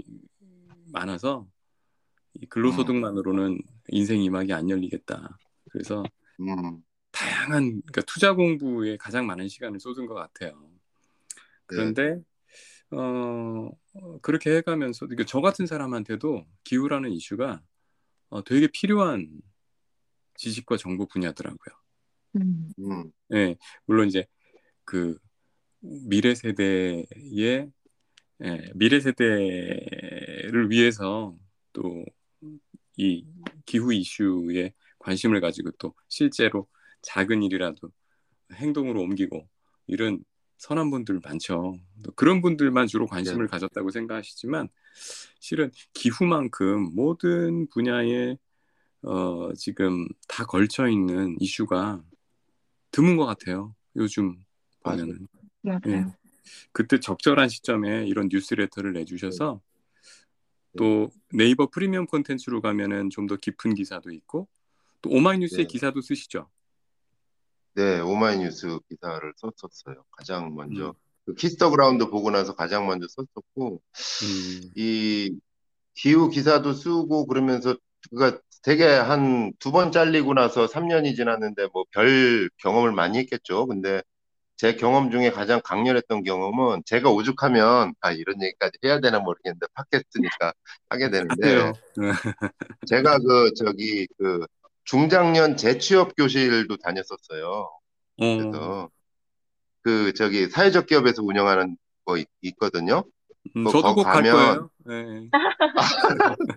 많아서 0.92 1.48
이 2.34 2.46
근로소득만으로는 2.48 3.60
인생 3.90 4.22
이막이 4.22 4.54
안 4.54 4.70
열리겠다. 4.70 5.38
그래서 5.72 6.04
음, 6.40 6.84
다양한 7.12 7.82
그러니까 7.82 8.02
투자 8.06 8.34
공부에 8.34 8.98
가장 8.98 9.26
많은 9.26 9.48
시간을 9.48 9.80
쏟은 9.80 10.06
것 10.06 10.14
같아요. 10.14 10.70
그런데 11.66 12.22
어, 12.92 13.72
그렇게 14.22 14.56
해가면서 14.58 15.08
그러니까 15.08 15.26
저 15.28 15.42
같은 15.42 15.66
사람한테도 15.66 16.46
기후라는 16.64 17.12
이슈가 17.12 17.62
어, 18.30 18.44
되게 18.44 18.68
필요한 18.68 19.30
지식과 20.36 20.78
정보 20.78 21.08
분야더라고요. 21.08 21.76
음. 22.38 22.70
음, 22.80 23.12
예, 23.34 23.56
물론 23.86 24.08
이제 24.08 24.26
그 24.86 25.18
미래 25.80 26.36
세대의 26.36 27.08
예, 27.40 28.72
미래 28.76 29.00
세대를 29.00 30.70
위해서 30.70 31.36
또 31.74 32.06
이 32.98 33.26
기후 33.66 33.94
이슈에 33.94 34.74
관심을 35.00 35.40
가지고 35.40 35.72
또 35.80 35.94
실제로 36.10 36.68
작은 37.04 37.44
일이라도 37.44 37.92
행동으로 38.54 39.02
옮기고 39.02 39.48
이런 39.86 40.24
선한 40.58 40.90
분들 40.92 41.20
많죠. 41.24 41.78
또 42.04 42.12
그런 42.16 42.42
분들만 42.42 42.88
주로 42.88 43.06
관심을 43.06 43.46
네. 43.46 43.52
가졌다고 43.52 43.92
생각하시지만 43.92 44.70
실은 45.40 45.72
기후만큼 45.94 46.96
모든 46.96 47.68
분야에 47.70 48.38
어, 49.04 49.54
지금 49.54 50.08
다 50.28 50.46
걸쳐 50.46 50.88
있는 50.88 51.36
이슈가 51.40 52.04
드문 52.92 53.18
것 53.18 53.26
같아요. 53.26 53.76
요즘 53.96 54.44
보면은. 54.84 55.28
맞아요. 55.62 55.80
예. 55.88 56.06
그때 56.72 57.00
적절한 57.00 57.50
시점에 57.50 58.06
이런 58.08 58.30
뉴스레터를 58.32 58.94
내주셔서 58.94 59.62
또 60.78 61.10
네이버 61.32 61.70
프리미엄 61.70 62.06
콘텐츠로 62.06 62.62
가면은 62.62 63.10
좀 63.10 63.28
더 63.28 63.36
깊은 63.36 63.74
기사도 63.76 64.12
있고 64.12 64.48
또 65.02 65.10
오마이뉴스의 65.10 65.68
네. 65.68 65.72
기사도 65.72 66.02
쓰시죠. 66.02 66.50
네, 67.78 68.00
오마이뉴스 68.02 68.80
기사를 68.90 69.34
썼었어요. 69.38 70.04
가장 70.12 70.56
먼저 70.56 70.90
음. 70.90 70.94
그 71.28 71.36
Kiss 71.36 71.55
the 71.55 71.70
Ground 71.72 72.10
보고 72.10 72.32
나서 72.32 72.56
가장 72.56 72.88
먼저 72.88 73.08
썼었고 73.10 73.82
음, 74.24 74.62
이 74.76 75.40
기후 75.96 76.30
기사도 76.30 76.74
쓰고 76.74 77.28
그러면서 77.28 77.76
그가 78.12 78.40
되게 78.64 78.86
한 78.88 79.54
두 79.60 79.72
번 79.72 79.92
잘리고 79.92 80.34
나서 80.36 80.68
3년이 80.68 81.16
지났는데 81.16 81.68
뭐 81.74 81.86
별 81.92 82.50
경험을 82.60 82.92
많이 82.94 83.18
했겠죠. 83.20 83.68
근데 83.68 84.02
제 84.58 84.76
경험 84.76 85.12
중에 85.12 85.32
가장 85.32 85.62
강렬했던 85.64 86.24
경험은 86.24 86.84
제가 86.86 87.12
오죽하면 87.12 87.94
아 88.02 88.12
이런 88.14 88.42
얘기까지 88.44 88.80
해야 88.86 89.00
되나 89.02 89.20
모르겠는데 89.20 89.68
팟캐스트니까 89.76 90.54
하게 90.90 91.12
되는데 91.12 91.48
하세요. 91.48 91.74
제가 92.88 93.20
그 93.20 93.54
저기 93.56 94.08
그 94.18 94.46
중장년 94.88 95.58
재취업 95.58 96.16
교실도 96.16 96.78
다녔었어요. 96.78 97.70
어, 98.20 98.38
그래서 98.38 98.90
그 99.84 100.14
저기 100.14 100.48
사회적 100.48 100.88
기업에서 100.88 101.22
운영하는 101.24 101.78
거 102.06 102.18
있, 102.18 102.28
있거든요. 102.42 103.04
음, 103.56 103.66
그 103.66 103.72
저도 103.72 103.96
거꼭갈 103.96 104.24
가면- 104.24 104.32
거예요. 104.32 104.70
네. 104.86 105.30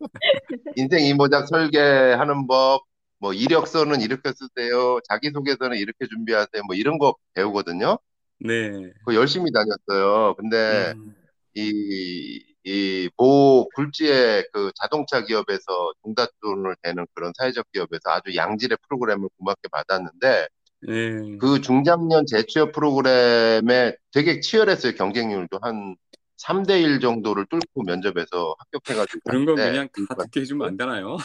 인생 0.76 1.00
이모작 1.04 1.48
설계하는 1.48 2.46
법, 2.46 2.82
뭐 3.18 3.32
이력서는 3.32 4.00
이렇게 4.00 4.32
쓰세요. 4.32 5.00
자기소개서는 5.08 5.76
이렇게 5.76 6.06
준비하세요. 6.08 6.62
뭐 6.66 6.74
이런 6.76 6.98
거 6.98 7.14
배우거든요. 7.34 7.98
네. 8.38 8.70
그 9.04 9.14
열심히 9.14 9.50
다녔어요. 9.52 10.34
근데 10.36 10.92
음, 10.96 11.14
이, 11.54 12.42
이, 12.64 13.08
모 13.16 13.68
굴지의 13.74 14.46
그 14.52 14.70
자동차 14.74 15.24
기업에서 15.24 15.92
종잣돈을 16.02 16.76
대는 16.82 17.06
그런 17.14 17.32
사회적 17.36 17.66
기업에서 17.72 18.10
아주 18.10 18.34
양질의 18.34 18.78
프로그램을 18.88 19.28
고맙게 19.38 19.68
받았는데 19.72 20.48
네. 20.82 21.38
그 21.38 21.60
중장년 21.60 22.26
재취업 22.26 22.72
프로그램에 22.72 23.94
되게 24.12 24.40
치열했어요. 24.40 24.94
경쟁률도 24.94 25.58
한 25.62 25.96
3대 26.38 26.82
1 26.82 27.00
정도를 27.00 27.46
뚫고 27.46 27.82
면접에서 27.82 28.54
합격해가지고 28.58 29.20
그런 29.24 29.44
건 29.44 29.56
그냥 29.56 29.88
다 30.08 30.14
듣게 30.14 30.40
해주면 30.40 30.68
안 30.68 30.76
되나요? 30.76 31.18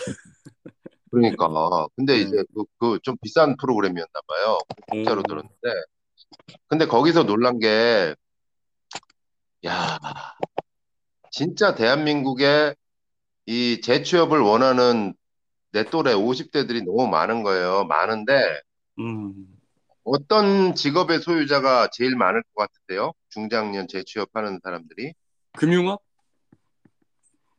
그러니까 1.11 1.47
근데 1.95 2.15
네. 2.15 2.21
이제 2.21 2.43
그, 2.53 2.65
그좀 2.77 3.15
비싼 3.21 3.55
프로그램이었나 3.55 4.19
봐요. 4.27 4.57
공짜로 4.89 5.21
오. 5.21 5.23
들었는데 5.23 5.55
근데 6.67 6.85
거기서 6.85 7.23
놀란 7.23 7.59
게 7.59 8.13
야, 9.65 9.97
진짜 11.35 11.75
대한민국에 11.75 12.73
이 13.45 13.81
재취업을 13.81 14.39
원하는 14.39 15.13
내 15.73 15.83
또래 15.83 16.13
50대들이 16.13 16.85
너무 16.85 17.09
많은 17.09 17.43
거예요. 17.43 17.83
많은데 17.83 18.33
음, 18.99 19.45
어떤 20.05 20.75
직업의 20.75 21.19
소유자가 21.19 21.89
제일 21.91 22.15
많을 22.15 22.41
것 22.53 22.69
같으세요? 22.69 23.11
중장년 23.27 23.89
재취업하는 23.89 24.61
사람들이? 24.63 25.11
금융업? 25.57 26.01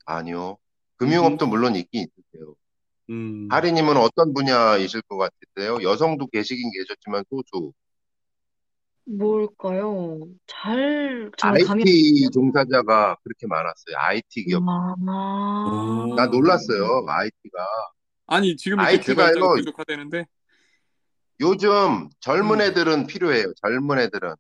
아니요. 0.07 0.57
금융업도 0.97 1.47
물론 1.47 1.77
있긴 1.77 2.07
있으세요. 2.07 2.55
음, 3.11 3.49
하리님은 3.51 3.99
어떤 3.99 4.33
분야이실 4.33 5.03
것 5.03 5.19
같으세요? 5.19 5.83
여성도 5.83 6.29
계시긴 6.29 6.71
계셨지만 6.73 7.25
소수. 7.29 7.75
뭘까요? 9.07 10.21
잘, 10.47 11.31
저는 11.37 11.65
감이 11.65 11.83
IT 11.83 12.31
종사자가 12.33 13.17
그렇게 13.23 13.47
많았어요. 13.47 13.97
IT 13.97 14.45
기업. 14.45 14.63
아, 14.69 14.95
오. 16.09 16.15
나 16.17 16.27
놀랐어요. 16.27 17.05
IT가. 17.07 17.67
아니 18.27 18.57
지금 18.57 18.79
이렇게 18.81 18.97
IT 18.97 19.15
가 19.15 19.27
개발자가 19.27 19.39
이거- 19.39 19.55
부족하다는데? 19.57 20.27
요즘 21.41 22.09
젊은 22.21 22.57
음. 22.57 22.61
애들은 22.63 23.07
필요해요. 23.07 23.53
젊은 23.63 23.99
애들은. 24.01 24.35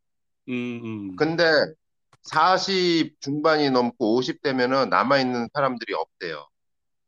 음, 0.48 0.80
음. 0.84 1.16
근데 1.16 1.44
40 2.22 3.20
중반이 3.20 3.70
넘고 3.70 4.18
50대면은 4.20 4.88
남아있는 4.88 5.48
사람들이 5.54 5.94
없대요. 5.94 6.48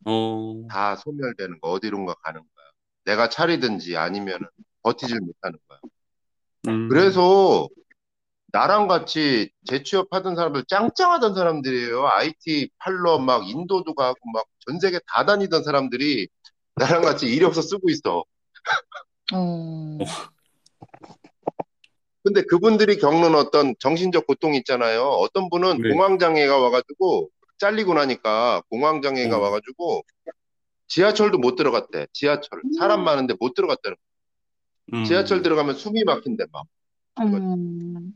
어, 0.05 0.66
다 0.71 0.94
소멸되는 0.97 1.61
거, 1.61 1.71
어디론가 1.71 2.14
가는 2.23 2.40
거야. 2.40 2.66
내가 3.05 3.29
차리든지 3.29 3.97
아니면은 3.97 4.47
버티질 4.83 5.18
못하는 5.21 5.59
거야. 5.68 5.81
음. 6.68 6.88
그래서 6.88 7.68
나랑 8.52 8.88
같이 8.88 9.50
재취업하던 9.66 10.35
사람들 10.37 10.64
짱짱하던 10.68 11.35
사람들이에요. 11.35 12.07
IT 12.07 12.70
팔러 12.78 13.18
막 13.18 13.48
인도도 13.48 13.94
가고 13.94 14.18
막 14.33 14.44
전 14.68 14.78
세계 14.81 15.00
다 15.07 15.24
다니던 15.24 15.62
사람들이 15.64 16.28
나랑 16.76 17.00
같이 17.02 17.26
이력서 17.26 17.62
쓰고 17.62 17.88
있어. 17.88 18.22
어, 19.33 19.98
근데 22.22 22.42
그분들이 22.42 22.98
겪는 22.98 23.35
어떤 23.35 23.74
정신적 23.78 24.26
고통이 24.26 24.59
있잖아요. 24.59 25.04
어떤 25.04 25.48
분은 25.48 25.81
네. 25.83 25.88
공황장애가 25.90 26.59
와가지고 26.59 27.31
잘리고 27.57 27.94
나니까 27.94 28.62
공황장애가 28.68 29.38
어. 29.38 29.40
와가지고 29.40 30.02
지하철도 30.87 31.38
못 31.38 31.57
들어갔대. 31.57 32.07
지하철. 32.12 32.61
사람 32.78 33.02
많은데 33.04 33.35
못 33.40 33.54
들어갔다는 33.54 33.96
거야. 33.96 34.08
음. 34.94 35.05
지하철 35.05 35.42
들어가면 35.42 35.74
숨이 35.74 36.05
막힌대 36.05 36.44
막. 36.53 36.64
음, 37.20 38.12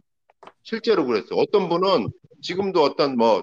실제로 0.63 1.05
그랬어요. 1.07 1.39
어떤 1.39 1.69
분은 1.69 2.09
지금도 2.41 2.83
어떤 2.83 3.17
뭐 3.17 3.43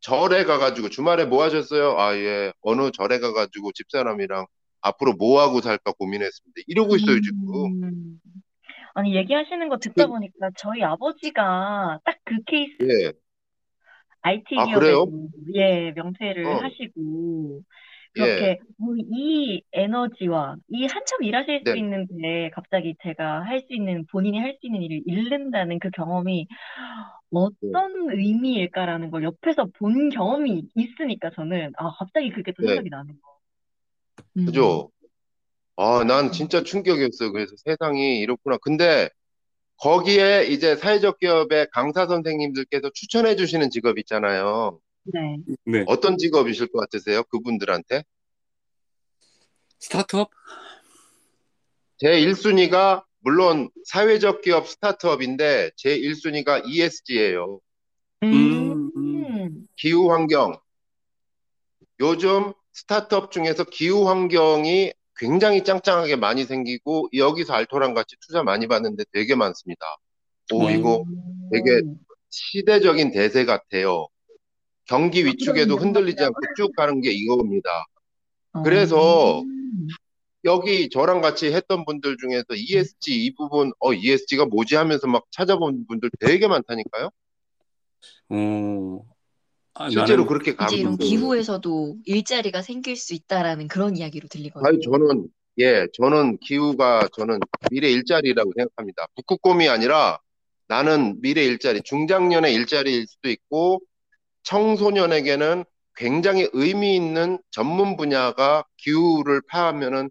절에 0.00 0.44
가가지고 0.44 0.90
주말에 0.90 1.24
뭐 1.24 1.42
하셨어요? 1.42 1.98
아, 1.98 2.14
예. 2.16 2.52
어느 2.60 2.90
절에 2.92 3.18
가가지고 3.18 3.72
집사람이랑 3.72 4.46
앞으로 4.80 5.14
뭐 5.14 5.40
하고 5.40 5.60
살까 5.60 5.92
고민했습니다. 5.98 6.62
이러고 6.66 6.96
있어요, 6.96 7.20
지금. 7.20 7.82
음. 7.82 8.20
아니, 8.94 9.14
얘기하시는 9.16 9.68
거 9.68 9.78
듣다 9.78 10.06
그- 10.06 10.08
보니까 10.08 10.50
저희 10.56 10.82
아버지가 10.82 12.00
딱 12.04 12.18
그 12.24 12.34
케이스, 12.46 12.76
예. 12.82 13.12
IT 14.20 14.56
아, 14.58 14.66
그래요? 14.78 15.06
예, 15.54 15.92
명퇴를 15.92 16.44
어. 16.46 16.56
하시고, 16.58 17.62
예. 18.18 18.24
그렇게 18.24 18.60
뭐이 18.78 19.62
에너지와 19.72 20.56
이 20.70 20.86
한참 20.86 21.22
일하실 21.22 21.60
수 21.66 21.72
네. 21.72 21.78
있는 21.78 22.06
데 22.20 22.50
갑자기 22.54 22.94
제가 23.02 23.42
할 23.44 23.60
수 23.62 23.74
있는 23.74 24.06
본인이 24.10 24.38
할 24.40 24.52
수 24.60 24.66
있는 24.66 24.82
일을 24.82 25.02
잃는다는 25.06 25.78
그 25.78 25.90
경험이 25.90 26.46
어떤 27.30 28.10
의미일까라는 28.10 29.10
걸 29.10 29.24
옆에서 29.24 29.66
본 29.78 30.10
경험이 30.10 30.64
있으니까 30.74 31.30
저는 31.34 31.72
아 31.76 31.90
갑자기 31.98 32.30
그게 32.30 32.52
또 32.52 32.62
네. 32.62 32.68
생각이 32.68 32.90
나는 32.90 33.14
거. 33.20 33.38
음. 34.36 34.46
그죠? 34.46 34.90
아, 35.76 36.04
난 36.04 36.32
진짜 36.32 36.62
충격이었어요. 36.62 37.32
그래서 37.32 37.54
세상이 37.64 38.20
이렇구나. 38.20 38.58
근데 38.62 39.08
거기에 39.78 40.46
이제 40.46 40.76
사회적 40.76 41.18
기업의 41.20 41.68
강사 41.72 42.06
선생님들께서 42.06 42.90
추천해 42.94 43.36
주시는 43.36 43.70
직업 43.70 43.98
있잖아요. 44.00 44.80
네. 45.12 45.36
네. 45.64 45.84
어떤 45.86 46.18
직업이실 46.18 46.68
것 46.68 46.80
같으세요? 46.80 47.22
그분들한테? 47.24 48.02
스타트업? 49.78 50.30
제 51.98 52.08
1순위가 52.20 53.04
물론 53.20 53.70
사회적 53.84 54.42
기업 54.42 54.68
스타트업인데 54.68 55.70
제 55.76 55.98
1순위가 55.98 56.62
ESG예요. 56.66 57.60
음, 58.22 58.90
음. 58.96 59.66
기후 59.76 60.12
환경. 60.12 60.58
요즘 62.00 62.52
스타트업 62.72 63.32
중에서 63.32 63.64
기후 63.64 64.08
환경이 64.08 64.92
굉장히 65.16 65.64
짱짱하게 65.64 66.16
많이 66.16 66.44
생기고 66.44 67.08
여기서 67.12 67.54
알토란 67.54 67.94
같이 67.94 68.14
투자 68.20 68.44
많이 68.44 68.68
받는데 68.68 69.04
되게 69.12 69.34
많습니다. 69.34 69.84
오, 70.52 70.70
이거 70.70 71.04
되게 71.52 71.82
시대적인 72.30 73.10
대세 73.10 73.44
같아요. 73.44 74.08
경기 74.88 75.24
위축에도 75.24 75.76
흔들리지 75.76 76.24
않고 76.24 76.40
쭉 76.56 76.74
가는 76.74 77.00
게 77.00 77.12
이겁니다. 77.12 77.86
그래서 78.64 79.40
음. 79.42 79.88
여기 80.44 80.88
저랑 80.88 81.20
같이 81.20 81.52
했던 81.52 81.84
분들 81.84 82.16
중에서 82.18 82.46
ESG 82.54 83.24
이 83.24 83.34
부분, 83.34 83.72
어, 83.80 83.92
ESG가 83.92 84.46
뭐지 84.46 84.76
하면서 84.76 85.06
막 85.06 85.24
찾아본 85.30 85.86
분들 85.86 86.10
되게 86.20 86.48
많다니까요. 86.48 87.10
어, 88.30 89.04
아, 89.74 89.90
실제로 89.90 90.22
나는 90.22 90.26
그렇게 90.26 90.54
가고 90.54 90.72
이제 90.72 90.80
이런. 90.80 90.96
기후에서도 90.96 91.96
일자리가 92.04 92.62
생길 92.62 92.96
수 92.96 93.14
있다라는 93.14 93.68
그런 93.68 93.96
이야기로 93.96 94.28
들리거든요. 94.28 94.66
아니, 94.66 94.80
저는, 94.80 95.28
예, 95.58 95.86
저는 95.92 96.38
기후가 96.38 97.08
저는 97.14 97.40
미래 97.70 97.90
일자리라고 97.90 98.52
생각합니다. 98.56 99.06
북극곰이 99.16 99.68
아니라 99.68 100.18
나는 100.66 101.20
미래 101.20 101.44
일자리, 101.44 101.82
중장년의 101.82 102.54
일자리일 102.54 103.06
수도 103.06 103.28
있고 103.28 103.80
청소년에게는 104.48 105.64
굉장히 105.94 106.48
의미 106.54 106.96
있는 106.96 107.38
전문 107.50 107.98
분야가 107.98 108.64
기후를 108.78 109.42
파하면은 109.46 110.10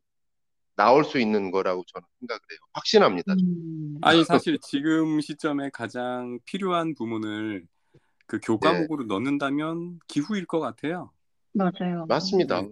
나올 0.76 1.04
수 1.04 1.20
있는 1.20 1.50
거라고 1.50 1.84
저는 1.88 2.06
생각을 2.20 2.40
해요. 2.52 2.60
확신합니다. 2.74 3.34
음, 3.34 3.98
아니 4.04 4.24
사실 4.24 4.60
지금 4.62 5.22
시점에 5.22 5.72
가장 5.74 6.38
필요한 6.46 6.94
부문을 6.94 7.66
그 8.28 8.40
교과목으로 8.40 9.06
넣는다면 9.06 10.00
기후일 10.08 10.46
것 10.46 10.60
같아요. 10.60 11.12
맞아요. 11.54 12.06
맞습니다. 12.08 12.64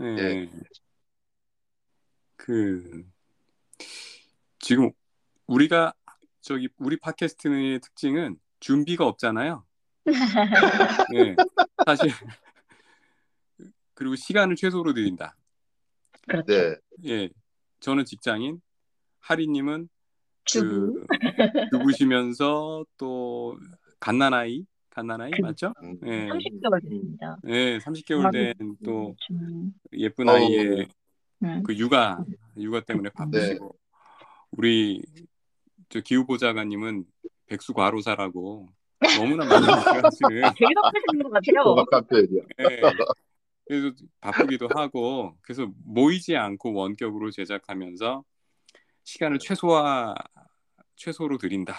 예. 0.00 0.04
네. 0.04 0.50
그 2.34 3.04
지금 4.58 4.90
우리가 5.46 5.94
저기 6.40 6.68
우리 6.78 6.96
팟캐스트의 6.96 7.78
특징은 7.78 8.40
준비가 8.58 9.06
없잖아요. 9.06 9.64
예. 11.14 11.36
사실 11.86 12.10
그리고 13.94 14.16
시간을 14.16 14.56
최소로 14.56 14.92
드린다. 14.94 15.36
그렇죠. 16.26 16.46
네. 16.46 16.76
예. 17.06 17.28
저는 17.80 18.04
직장인, 18.04 18.60
하리님은 19.20 19.88
주부. 20.44 21.04
그 21.04 21.06
주부시면서 21.72 22.84
또 22.96 23.56
갓난아이, 24.00 24.64
갓난아이 24.90 25.30
그- 25.32 25.42
맞죠? 25.42 25.72
음. 25.82 25.98
예. 26.04 26.28
30개월 26.28 26.82
됐습니다. 26.82 27.36
예, 27.46 27.78
30개월 27.78 28.56
된또 28.58 29.14
음, 29.30 29.72
예쁜 29.92 30.28
어우. 30.28 30.36
아이의 30.36 30.88
음. 31.44 31.62
그 31.64 31.76
육아 31.76 32.24
육아 32.56 32.80
때문에 32.80 33.10
바쁘시고 33.10 33.76
우리 34.52 35.02
저 35.88 36.00
기후 36.00 36.24
보좌관님은 36.26 37.04
백수 37.46 37.72
과로사라고 37.74 38.68
너무나 39.18 39.44
많은 39.44 39.62
일을 39.62 39.72
하시는 40.04 40.42
제일 40.56 40.74
바쁘신 40.82 41.22
것 41.22 41.30
같아요. 41.30 42.02
표현이요. 42.08 42.42
예. 42.60 42.80
그래서 43.66 43.94
바쁘기도 44.20 44.68
하고 44.74 45.36
그래서 45.42 45.66
모이지 45.84 46.36
않고 46.36 46.74
원격으로 46.74 47.30
제작하면서 47.30 48.24
시간을 49.04 49.38
최소화 49.38 50.14
최소로 50.96 51.38
드린다 51.38 51.74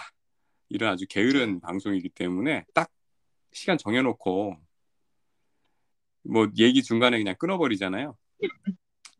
이런 0.68 0.92
아주 0.92 1.06
게으른 1.08 1.60
방송이기 1.60 2.10
때문에 2.10 2.64
딱 2.74 2.90
시간 3.52 3.78
정해놓고 3.78 4.56
뭐 6.24 6.48
얘기 6.58 6.82
중간에 6.82 7.18
그냥 7.18 7.34
끊어버리잖아요. 7.38 8.16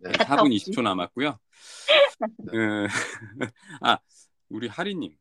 네. 0.01 0.12
4분 0.12 0.55
20초 0.55 0.83
남았고요. 0.83 1.29
어, 1.29 1.38
아 3.81 3.99
우리 4.49 4.69
하리님, 4.69 5.17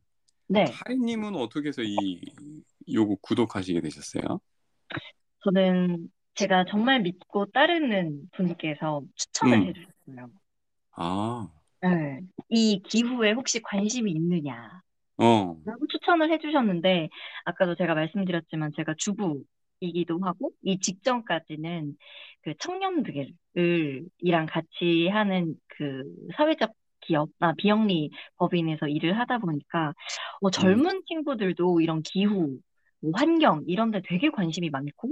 네, 0.48 0.66
하리님은 0.66 1.36
어떻게 1.36 1.70
해서 1.70 1.82
이 1.84 2.22
요거 2.92 3.18
구독하시게 3.22 3.82
되셨어요? 3.82 4.40
저는 5.44 6.10
제가 6.36 6.66
정말 6.70 7.02
믿고 7.02 7.46
따르는 7.48 8.30
분께서 8.34 9.02
추천을 9.16 9.60
음. 9.60 9.68
해주셨어요. 9.68 10.30
아, 10.96 11.50
네. 11.82 12.22
이 12.50 12.82
기후에 12.82 13.34
혹시 13.34 13.62
관심이 13.62 14.12
있느냐? 14.12 14.82
어, 15.18 15.58
라고 15.66 15.88
추천을 15.88 16.32
해주셨는데, 16.32 17.10
아까도 17.46 17.76
제가 17.76 17.94
말씀드렸지만 17.94 18.72
제가 18.76 18.96
주부이기도 18.98 20.20
하고, 20.24 20.52
이 20.62 20.80
직전까지는 20.80 21.96
그 22.42 22.54
청년들을, 22.60 23.34
이랑 24.20 24.46
같이 24.46 25.08
하는 25.08 25.56
그 25.68 26.04
사회적 26.36 26.72
기업, 27.02 27.30
아, 27.40 27.54
비영리 27.58 28.12
법인에서 28.38 28.88
일을 28.88 29.20
하다 29.20 29.40
보니까, 29.40 29.94
어, 30.42 30.50
젊은 30.50 31.02
친구들도 31.08 31.82
이런 31.82 32.02
기후, 32.02 32.60
뭐 33.04 33.14
환경, 33.16 33.64
이런 33.68 33.92
데 33.92 34.02
되게 34.06 34.32
관심이 34.32 34.72
많고, 34.72 35.10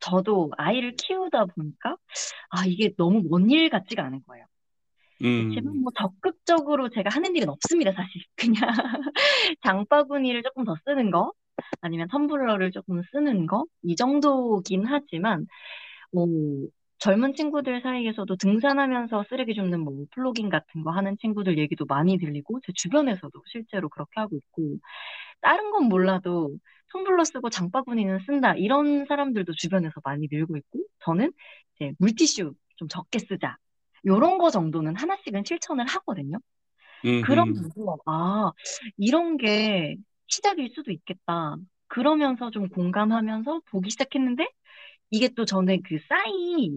저도 0.00 0.52
아이를 0.58 0.96
키우다 0.96 1.46
보니까, 1.46 1.96
아, 2.50 2.66
이게 2.66 2.94
너무 2.98 3.22
먼 3.30 3.50
일 3.50 3.70
같지가 3.70 4.04
않은 4.04 4.22
거예요. 4.26 4.46
음, 5.36 5.82
뭐 5.82 5.92
적극적으로 5.98 6.88
제가 6.90 7.10
하는 7.10 7.34
일은 7.36 7.48
없습니다, 7.50 7.92
사실. 7.92 8.22
그냥 8.36 8.70
장바구니를 9.62 10.42
조금 10.42 10.64
더 10.64 10.76
쓰는 10.84 11.10
거, 11.10 11.32
아니면 11.80 12.08
텀블러를 12.08 12.72
조금 12.72 13.02
쓰는 13.12 13.46
거, 13.46 13.64
이 13.82 13.96
정도긴 13.96 14.84
하지만, 14.86 15.46
뭐, 16.12 16.26
젊은 16.98 17.34
친구들 17.34 17.80
사이에서도 17.82 18.36
등산하면서 18.36 19.24
쓰레기 19.28 19.54
줍는 19.54 19.80
뭐 19.80 20.04
플로깅 20.12 20.48
같은 20.50 20.82
거 20.82 20.90
하는 20.90 21.16
친구들 21.18 21.58
얘기도 21.58 21.84
많이 21.86 22.18
들리고, 22.18 22.60
제 22.66 22.72
주변에서도 22.74 23.42
실제로 23.46 23.88
그렇게 23.88 24.20
하고 24.20 24.36
있고, 24.36 24.78
다른 25.40 25.70
건 25.70 25.84
몰라도 25.88 26.56
텀블러 26.94 27.24
쓰고 27.24 27.50
장바구니는 27.50 28.20
쓴다, 28.26 28.54
이런 28.54 29.06
사람들도 29.06 29.54
주변에서 29.54 30.00
많이 30.04 30.28
늘고 30.30 30.56
있고, 30.56 30.80
저는 31.00 31.32
이제 31.76 31.92
물티슈 31.98 32.54
좀 32.76 32.88
적게 32.88 33.18
쓰자. 33.20 33.56
요런 34.06 34.38
거 34.38 34.50
정도는 34.50 34.96
하나씩은 34.96 35.44
실천을 35.44 35.86
하거든요. 35.86 36.38
음, 37.04 37.24
그러면서, 37.24 37.98
아, 38.06 38.52
이런 38.96 39.36
게 39.36 39.96
시작일 40.28 40.70
수도 40.74 40.90
있겠다. 40.92 41.56
그러면서 41.88 42.50
좀 42.50 42.68
공감하면서 42.68 43.62
보기 43.70 43.90
시작했는데, 43.90 44.48
이게 45.10 45.28
또 45.28 45.44
저는 45.44 45.82
그 45.82 45.98
싸이, 46.08 46.70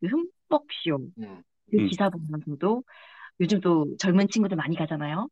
그 0.00 0.06
흠뻑쇼, 0.06 1.10
음. 1.18 1.42
그 1.70 1.76
음. 1.76 1.88
기사 1.88 2.08
보면서도 2.10 2.82
요즘 3.40 3.60
또 3.60 3.96
젊은 3.98 4.28
친구들 4.28 4.56
많이 4.56 4.76
가잖아요. 4.76 5.28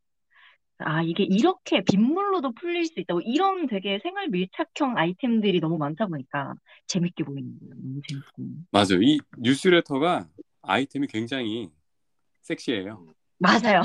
아, 0.78 1.02
이게 1.02 1.24
이렇게 1.24 1.82
빗물로도 1.82 2.52
풀릴 2.52 2.86
수 2.86 3.00
있다고, 3.00 3.20
이런 3.22 3.66
되게 3.66 3.98
생활 4.00 4.28
밀착형 4.28 4.96
아이템들이 4.96 5.58
너무 5.60 5.76
많다 5.76 6.06
보니까 6.06 6.54
재밌게 6.86 7.24
보이는 7.24 7.58
거예요. 7.58 7.74
너무 7.74 8.00
재밌고. 8.06 8.42
맞아. 8.70 8.94
이 9.00 9.18
뉴스레터가 9.38 10.28
아이템이 10.62 11.08
굉장히 11.08 11.68
섹시해요. 12.42 13.04
맞아요. 13.38 13.82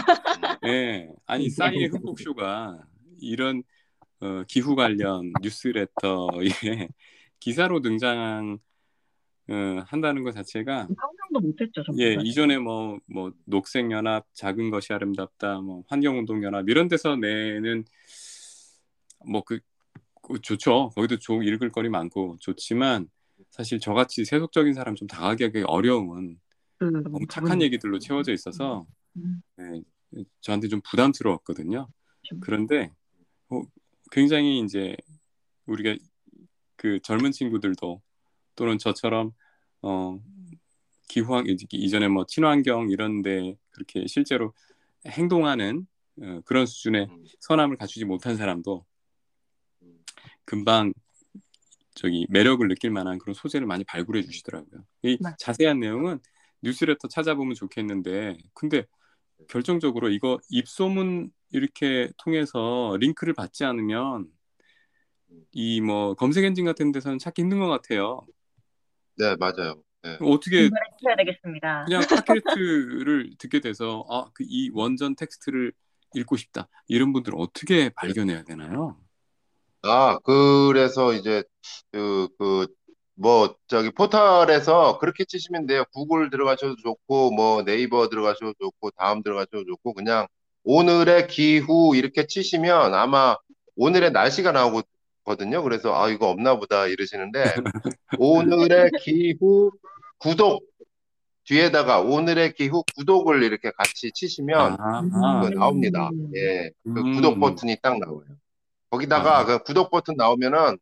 예, 0.66 1.10
아니 1.26 1.50
싸이의 1.50 1.88
흑복쇼가 1.88 2.86
이런 3.20 3.64
어, 4.20 4.44
기후 4.48 4.76
관련 4.76 5.34
뉴스레터에 5.42 6.48
기사로 7.44 7.82
등장 7.82 8.58
어, 9.50 9.84
한다는 9.86 10.24
것 10.24 10.32
자체가 10.32 10.88
상상도 10.88 11.42
못했죠, 11.42 11.84
정말. 11.84 12.06
예 12.06 12.18
이전에 12.24 12.58
뭐뭐 12.58 13.34
녹색 13.44 13.92
연합 13.92 14.26
작은 14.34 14.70
것이 14.70 14.94
아름답다 14.94 15.60
뭐 15.60 15.84
환경운동 15.88 16.42
연합 16.44 16.70
이런 16.70 16.88
데서 16.88 17.18
내는 17.18 17.84
뭐그 19.26 19.60
좋죠 20.42 20.92
거기도 20.96 21.18
좋 21.20 21.44
읽을 21.44 21.70
거리 21.74 21.90
많고 21.90 22.38
좋지만 22.40 23.10
사실 23.50 23.78
저같이 23.82 24.24
세속적인 24.24 24.74
사람 24.74 24.96
좀 24.96 25.10
다가가기 25.10 25.64
어려운 25.68 26.38
그 26.78 26.86
너무 26.86 27.20
착한 27.30 27.62
얘기들로 27.62 28.00
채워져 28.00 28.32
있어서 28.32 28.86
음. 29.18 29.42
네, 29.58 29.84
저한테 30.40 30.70
좀 30.70 30.80
부담스러웠거든요. 30.90 31.90
좀. 32.22 32.40
그런데 32.40 32.94
어, 33.50 33.62
굉장히 34.12 34.60
이제 34.60 34.96
우리가 35.66 35.96
그 36.84 37.00
젊은 37.02 37.32
친구들도 37.32 38.02
또는 38.58 38.78
저처럼 38.78 39.32
어, 39.82 40.20
기후환 41.08 41.46
이전에 41.48 42.10
뭐 42.10 42.26
친환경 42.28 42.90
이런데 42.90 43.56
그렇게 43.72 44.06
실제로 44.06 44.54
행동하는 45.08 45.88
어, 46.22 46.42
그런 46.44 46.66
수준의 46.66 47.08
음. 47.10 47.24
선함을 47.40 47.78
갖추지 47.78 48.04
못한 48.04 48.36
사람도 48.36 48.86
금방 50.44 50.92
저기 51.96 52.28
매력을 52.30 52.68
느낄 52.68 52.92
만한 52.92 53.18
그런 53.18 53.34
소재를 53.34 53.66
많이 53.66 53.86
발굴해 53.86 54.22
주시더라고요. 54.22 54.84
이 55.04 55.18
맞아요. 55.22 55.36
자세한 55.40 55.80
내용은 55.80 56.20
뉴스레터 56.64 57.08
찾아보면 57.08 57.56
좋겠는데 57.56 58.38
근데 58.54 58.86
결정적으로 59.48 60.10
이거 60.10 60.38
입소문 60.50 61.32
이렇게 61.52 62.12
통해서 62.18 62.98
링크를 63.00 63.34
받지 63.34 63.64
않으면 63.64 64.28
이 65.52 65.82
뭐 65.82 66.14
검색 66.16 66.44
엔진 66.46 66.66
같은 66.66 66.92
데서는 66.92 67.20
찾기 67.20 67.42
힘든 67.44 67.60
것 67.60 67.68
같아요. 67.68 68.26
네, 69.18 69.36
맞아요. 69.38 69.82
어떻게 70.22 70.64
해야 70.64 71.16
되겠습니다. 71.18 71.86
그냥 71.86 72.02
팟캐스트를 72.10 73.36
듣게 73.38 73.60
돼서 73.62 74.06
아, 74.10 74.26
그 74.34 74.44
이 74.48 74.70
원전 74.74 75.16
텍스트를 75.16 75.72
읽고 76.16 76.36
싶다. 76.38 76.68
이런 76.88 77.14
분들은 77.14 77.40
어떻게 77.40 77.90
발견해야 77.90 78.44
되나요? 78.44 78.98
아, 79.84 80.18
그래서 80.24 81.14
이제 81.14 81.44
그, 81.92 82.28
그, 82.38 82.68
뭐, 83.16 83.56
저기 83.68 83.92
포털에서 83.92 84.98
그렇게 85.00 85.24
치시면 85.26 85.68
돼요. 85.68 85.84
구글 85.94 86.30
들어가셔도 86.30 86.76
좋고, 86.78 87.32
뭐 87.32 87.64
네이버 87.64 88.10
들어가셔도 88.10 88.54
좋고, 88.60 88.92
다음 88.92 89.22
들어가셔도 89.24 89.66
좋고, 89.66 89.94
그냥 89.94 90.28
오늘의 90.64 91.28
기후 91.28 91.96
이렇게 91.96 92.26
치시면 92.28 92.94
아마 92.94 93.36
오늘의 93.76 94.12
날씨가 94.12 94.52
나오고, 94.52 94.82
거든요. 95.24 95.64
그래서 95.64 95.94
아 95.96 96.10
이거 96.10 96.30
없나 96.30 96.58
보다 96.58 96.88
이러시는데 96.88 97.44
오늘의 98.20 98.92
기후 99.02 99.72
구독 100.18 100.64
뒤에다가 101.46 102.02
오늘의 102.02 102.54
기후 102.54 102.84
구독을 102.96 103.44
이렇게 103.44 103.72
같이 103.72 104.12
치시면 104.14 104.78
아, 104.80 105.42
그 105.44 105.54
나옵니다. 105.54 106.10
예, 106.36 106.70
그 106.84 107.00
음. 107.00 107.14
구독 107.14 107.40
버튼이 107.40 107.78
딱 107.82 108.00
나와요. 108.00 108.24
거기다가 108.90 109.40
아. 109.40 109.46
그 109.46 109.64
구독 109.64 109.92
버튼 109.92 110.16
나오면은 110.16 110.78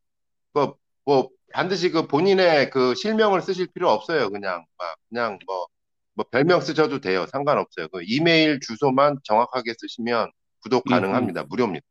그 0.54 0.82
뭐 1.06 1.30
반드시 1.54 1.92
그 1.92 2.08
본인의 2.08 2.70
그 2.70 2.96
실명을 2.96 3.42
쓰실 3.42 3.68
필요 3.74 3.90
없어요. 3.90 4.30
그냥 4.30 4.66
막 4.78 4.96
그냥 5.10 5.40
뭐, 5.46 5.68
뭐 6.14 6.26
별명 6.32 6.62
쓰셔도 6.62 7.00
돼요. 7.02 7.26
상관없어요. 7.28 7.88
그 7.90 8.02
이메일 8.04 8.60
주소만 8.62 9.18
정확하게 9.24 9.74
쓰시면 9.78 10.32
구독 10.62 10.84
음, 10.88 10.92
가능합니다. 10.92 11.44
무료입니다. 11.50 11.86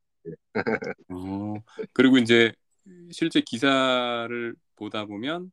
어, 1.09 1.55
그리고 1.93 2.19
이제 2.19 2.53
실제 3.13 3.41
기사를 3.41 4.55
보다 4.77 5.05
보면 5.07 5.51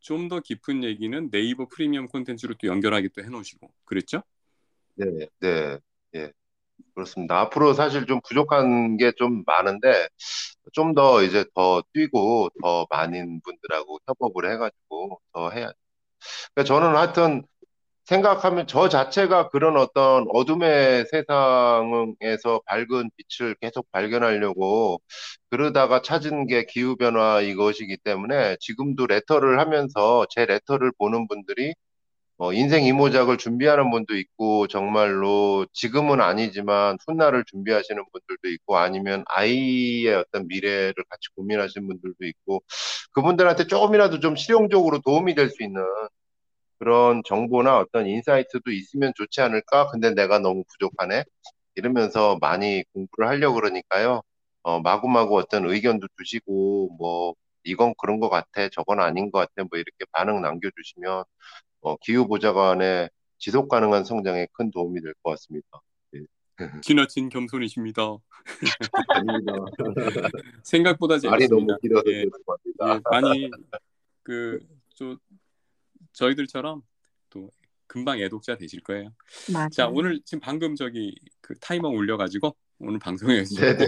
좀 0.00 0.28
더 0.28 0.40
깊은 0.40 0.84
얘기는 0.84 1.30
네이버 1.30 1.66
프리미엄 1.68 2.08
콘텐츠로 2.08 2.54
또 2.60 2.68
연결하게 2.68 3.08
또 3.16 3.24
해놓으시고 3.24 3.72
그랬죠? 3.86 4.22
네, 4.94 5.26
네, 5.40 5.78
예. 6.14 6.32
그렇습니다. 6.94 7.40
앞으로 7.40 7.74
사실 7.74 8.06
좀 8.06 8.20
부족한 8.28 8.96
게 8.98 9.12
좀 9.16 9.44
많은데, 9.46 10.08
좀 10.74 10.94
더 10.94 11.22
이제 11.24 11.44
더 11.54 11.82
뛰고, 11.94 12.50
더 12.62 12.86
많은 12.90 13.40
분들하고 13.42 14.00
협업을 14.08 14.50
해가지고 14.52 15.20
더 15.32 15.50
해야. 15.50 15.72
그러니까 16.54 16.64
저는 16.64 16.96
하여튼 16.96 17.44
생각하면 18.10 18.66
저 18.66 18.88
자체가 18.88 19.48
그런 19.50 19.76
어떤 19.76 20.26
어둠의 20.32 21.06
세상에서 21.10 22.60
밝은 22.66 23.10
빛을 23.16 23.54
계속 23.60 23.90
발견하려고 23.92 25.00
그러다가 25.50 26.02
찾은 26.02 26.46
게 26.48 26.64
기후변화 26.66 27.40
이것이기 27.42 27.98
때문에 27.98 28.56
지금도 28.60 29.06
레터를 29.06 29.60
하면서 29.60 30.26
제 30.30 30.44
레터를 30.46 30.92
보는 30.98 31.28
분들이 31.28 31.74
어, 32.38 32.52
인생 32.54 32.84
이모작을 32.84 33.38
준비하는 33.38 33.90
분도 33.90 34.16
있고, 34.16 34.66
정말로 34.66 35.66
지금은 35.74 36.20
아니지만 36.22 36.96
훗날을 37.06 37.44
준비하시는 37.46 38.02
분들도 38.12 38.48
있고, 38.54 38.78
아니면 38.78 39.24
아이의 39.28 40.14
어떤 40.14 40.48
미래를 40.48 40.94
같이 41.10 41.28
고민하시는 41.36 41.86
분들도 41.86 42.26
있고, 42.26 42.62
그분들한테 43.12 43.66
조금이라도 43.66 44.20
좀 44.20 44.36
실용적으로 44.36 45.00
도움이 45.02 45.34
될 45.34 45.50
수 45.50 45.62
있는 45.62 45.82
그런 46.80 47.22
정보나 47.26 47.78
어떤 47.78 48.06
인사이트도 48.06 48.70
있으면 48.72 49.12
좋지 49.14 49.42
않을까? 49.42 49.88
근데 49.88 50.14
내가 50.14 50.38
너무 50.38 50.64
부족하네? 50.66 51.24
이러면서 51.74 52.38
많이 52.40 52.82
공부를 52.94 53.28
하려고 53.28 53.56
그러니까요. 53.56 54.22
어, 54.62 54.80
마구마구 54.80 55.36
어떤 55.38 55.66
의견도 55.68 56.08
주시고, 56.18 56.96
뭐, 56.98 57.34
이건 57.64 57.92
그런 57.98 58.18
것 58.18 58.30
같아, 58.30 58.68
저건 58.70 59.00
아닌 59.00 59.30
것 59.30 59.40
같아, 59.40 59.68
뭐 59.70 59.78
이렇게 59.78 60.06
반응 60.12 60.40
남겨주시면, 60.40 61.24
어, 61.82 61.96
기후보좌관의 61.98 63.10
지속 63.38 63.68
가능한 63.68 64.04
성장에 64.04 64.46
큰 64.52 64.70
도움이 64.70 65.02
될 65.02 65.12
것 65.22 65.30
같습니다. 65.32 65.68
지나친 66.84 67.28
겸손이십니다. 67.28 68.02
아닙니다. 69.08 69.52
생각보다 70.64 71.14
말이 71.24 71.46
재밌습니다. 71.46 71.66
너무 71.74 71.78
길어서 71.80 72.10
예, 72.10 72.24
죄송합니다. 72.24 72.94
예, 72.94 73.00
많이 73.10 73.50
그저 74.22 75.16
저희들처럼 76.12 76.82
또 77.30 77.50
금방 77.86 78.20
애독자 78.20 78.56
되실 78.56 78.80
거예요. 78.82 79.12
맞아. 79.52 79.68
자 79.70 79.88
오늘 79.88 80.20
지금 80.24 80.40
방금 80.40 80.74
저기 80.76 81.14
그 81.40 81.58
타이머 81.58 81.88
올려가지고 81.88 82.54
오늘 82.80 82.98
방송에 82.98 83.42
네네. 83.44 83.86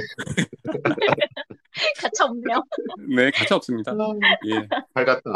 가차 2.00 2.24
없네요. 2.26 2.62
네 3.16 3.30
가차 3.30 3.56
없습니다. 3.56 3.92
예, 4.46 4.68
팔 4.92 5.04
같다. 5.04 5.30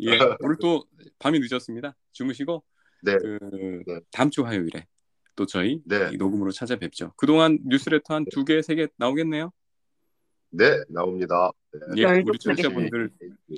예 0.00 0.18
오늘 0.40 0.56
또 0.60 0.84
밤이 1.18 1.38
늦었습니다. 1.40 1.94
주무시고 2.12 2.62
네. 3.02 3.16
그 3.18 3.38
네. 3.86 4.00
다음 4.10 4.30
주 4.30 4.44
화요일에 4.44 4.86
또 5.34 5.44
저희 5.46 5.82
네. 5.84 6.10
이 6.12 6.16
녹음으로 6.16 6.50
찾아뵙죠. 6.50 7.12
그동안 7.16 7.58
뉴스레터 7.66 8.14
한 8.14 8.24
두 8.30 8.44
개, 8.44 8.62
세 8.62 8.74
개 8.74 8.88
나오겠네요. 8.96 9.52
네, 10.50 10.80
나옵니다. 10.88 11.50
네. 11.94 12.02
예, 12.02 12.04
우리 12.26 12.38
청취자분들 12.38 13.10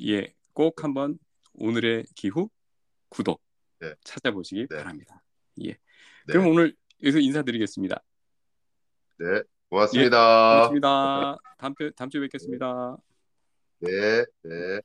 예, 0.06 0.34
꼭 0.52 0.82
한번 0.82 1.18
오늘의 1.54 2.06
기후 2.16 2.48
구독 3.08 3.42
네. 3.80 3.94
찾아보시기 4.04 4.66
네. 4.68 4.76
바랍니다. 4.76 5.22
예. 5.64 5.68
네. 5.68 5.78
그럼 6.26 6.48
오늘 6.48 6.74
여기서 7.02 7.18
인사드리겠습니다. 7.18 8.02
네, 9.18 9.42
고맙습니다. 9.68 10.54
고맙습니다. 10.54 11.36
다음 11.58 11.74
주 11.74 11.90
다음 11.96 12.10
주에 12.10 12.20
뵙겠습니다. 12.20 12.96
네, 13.80 14.24
네. 14.42 14.80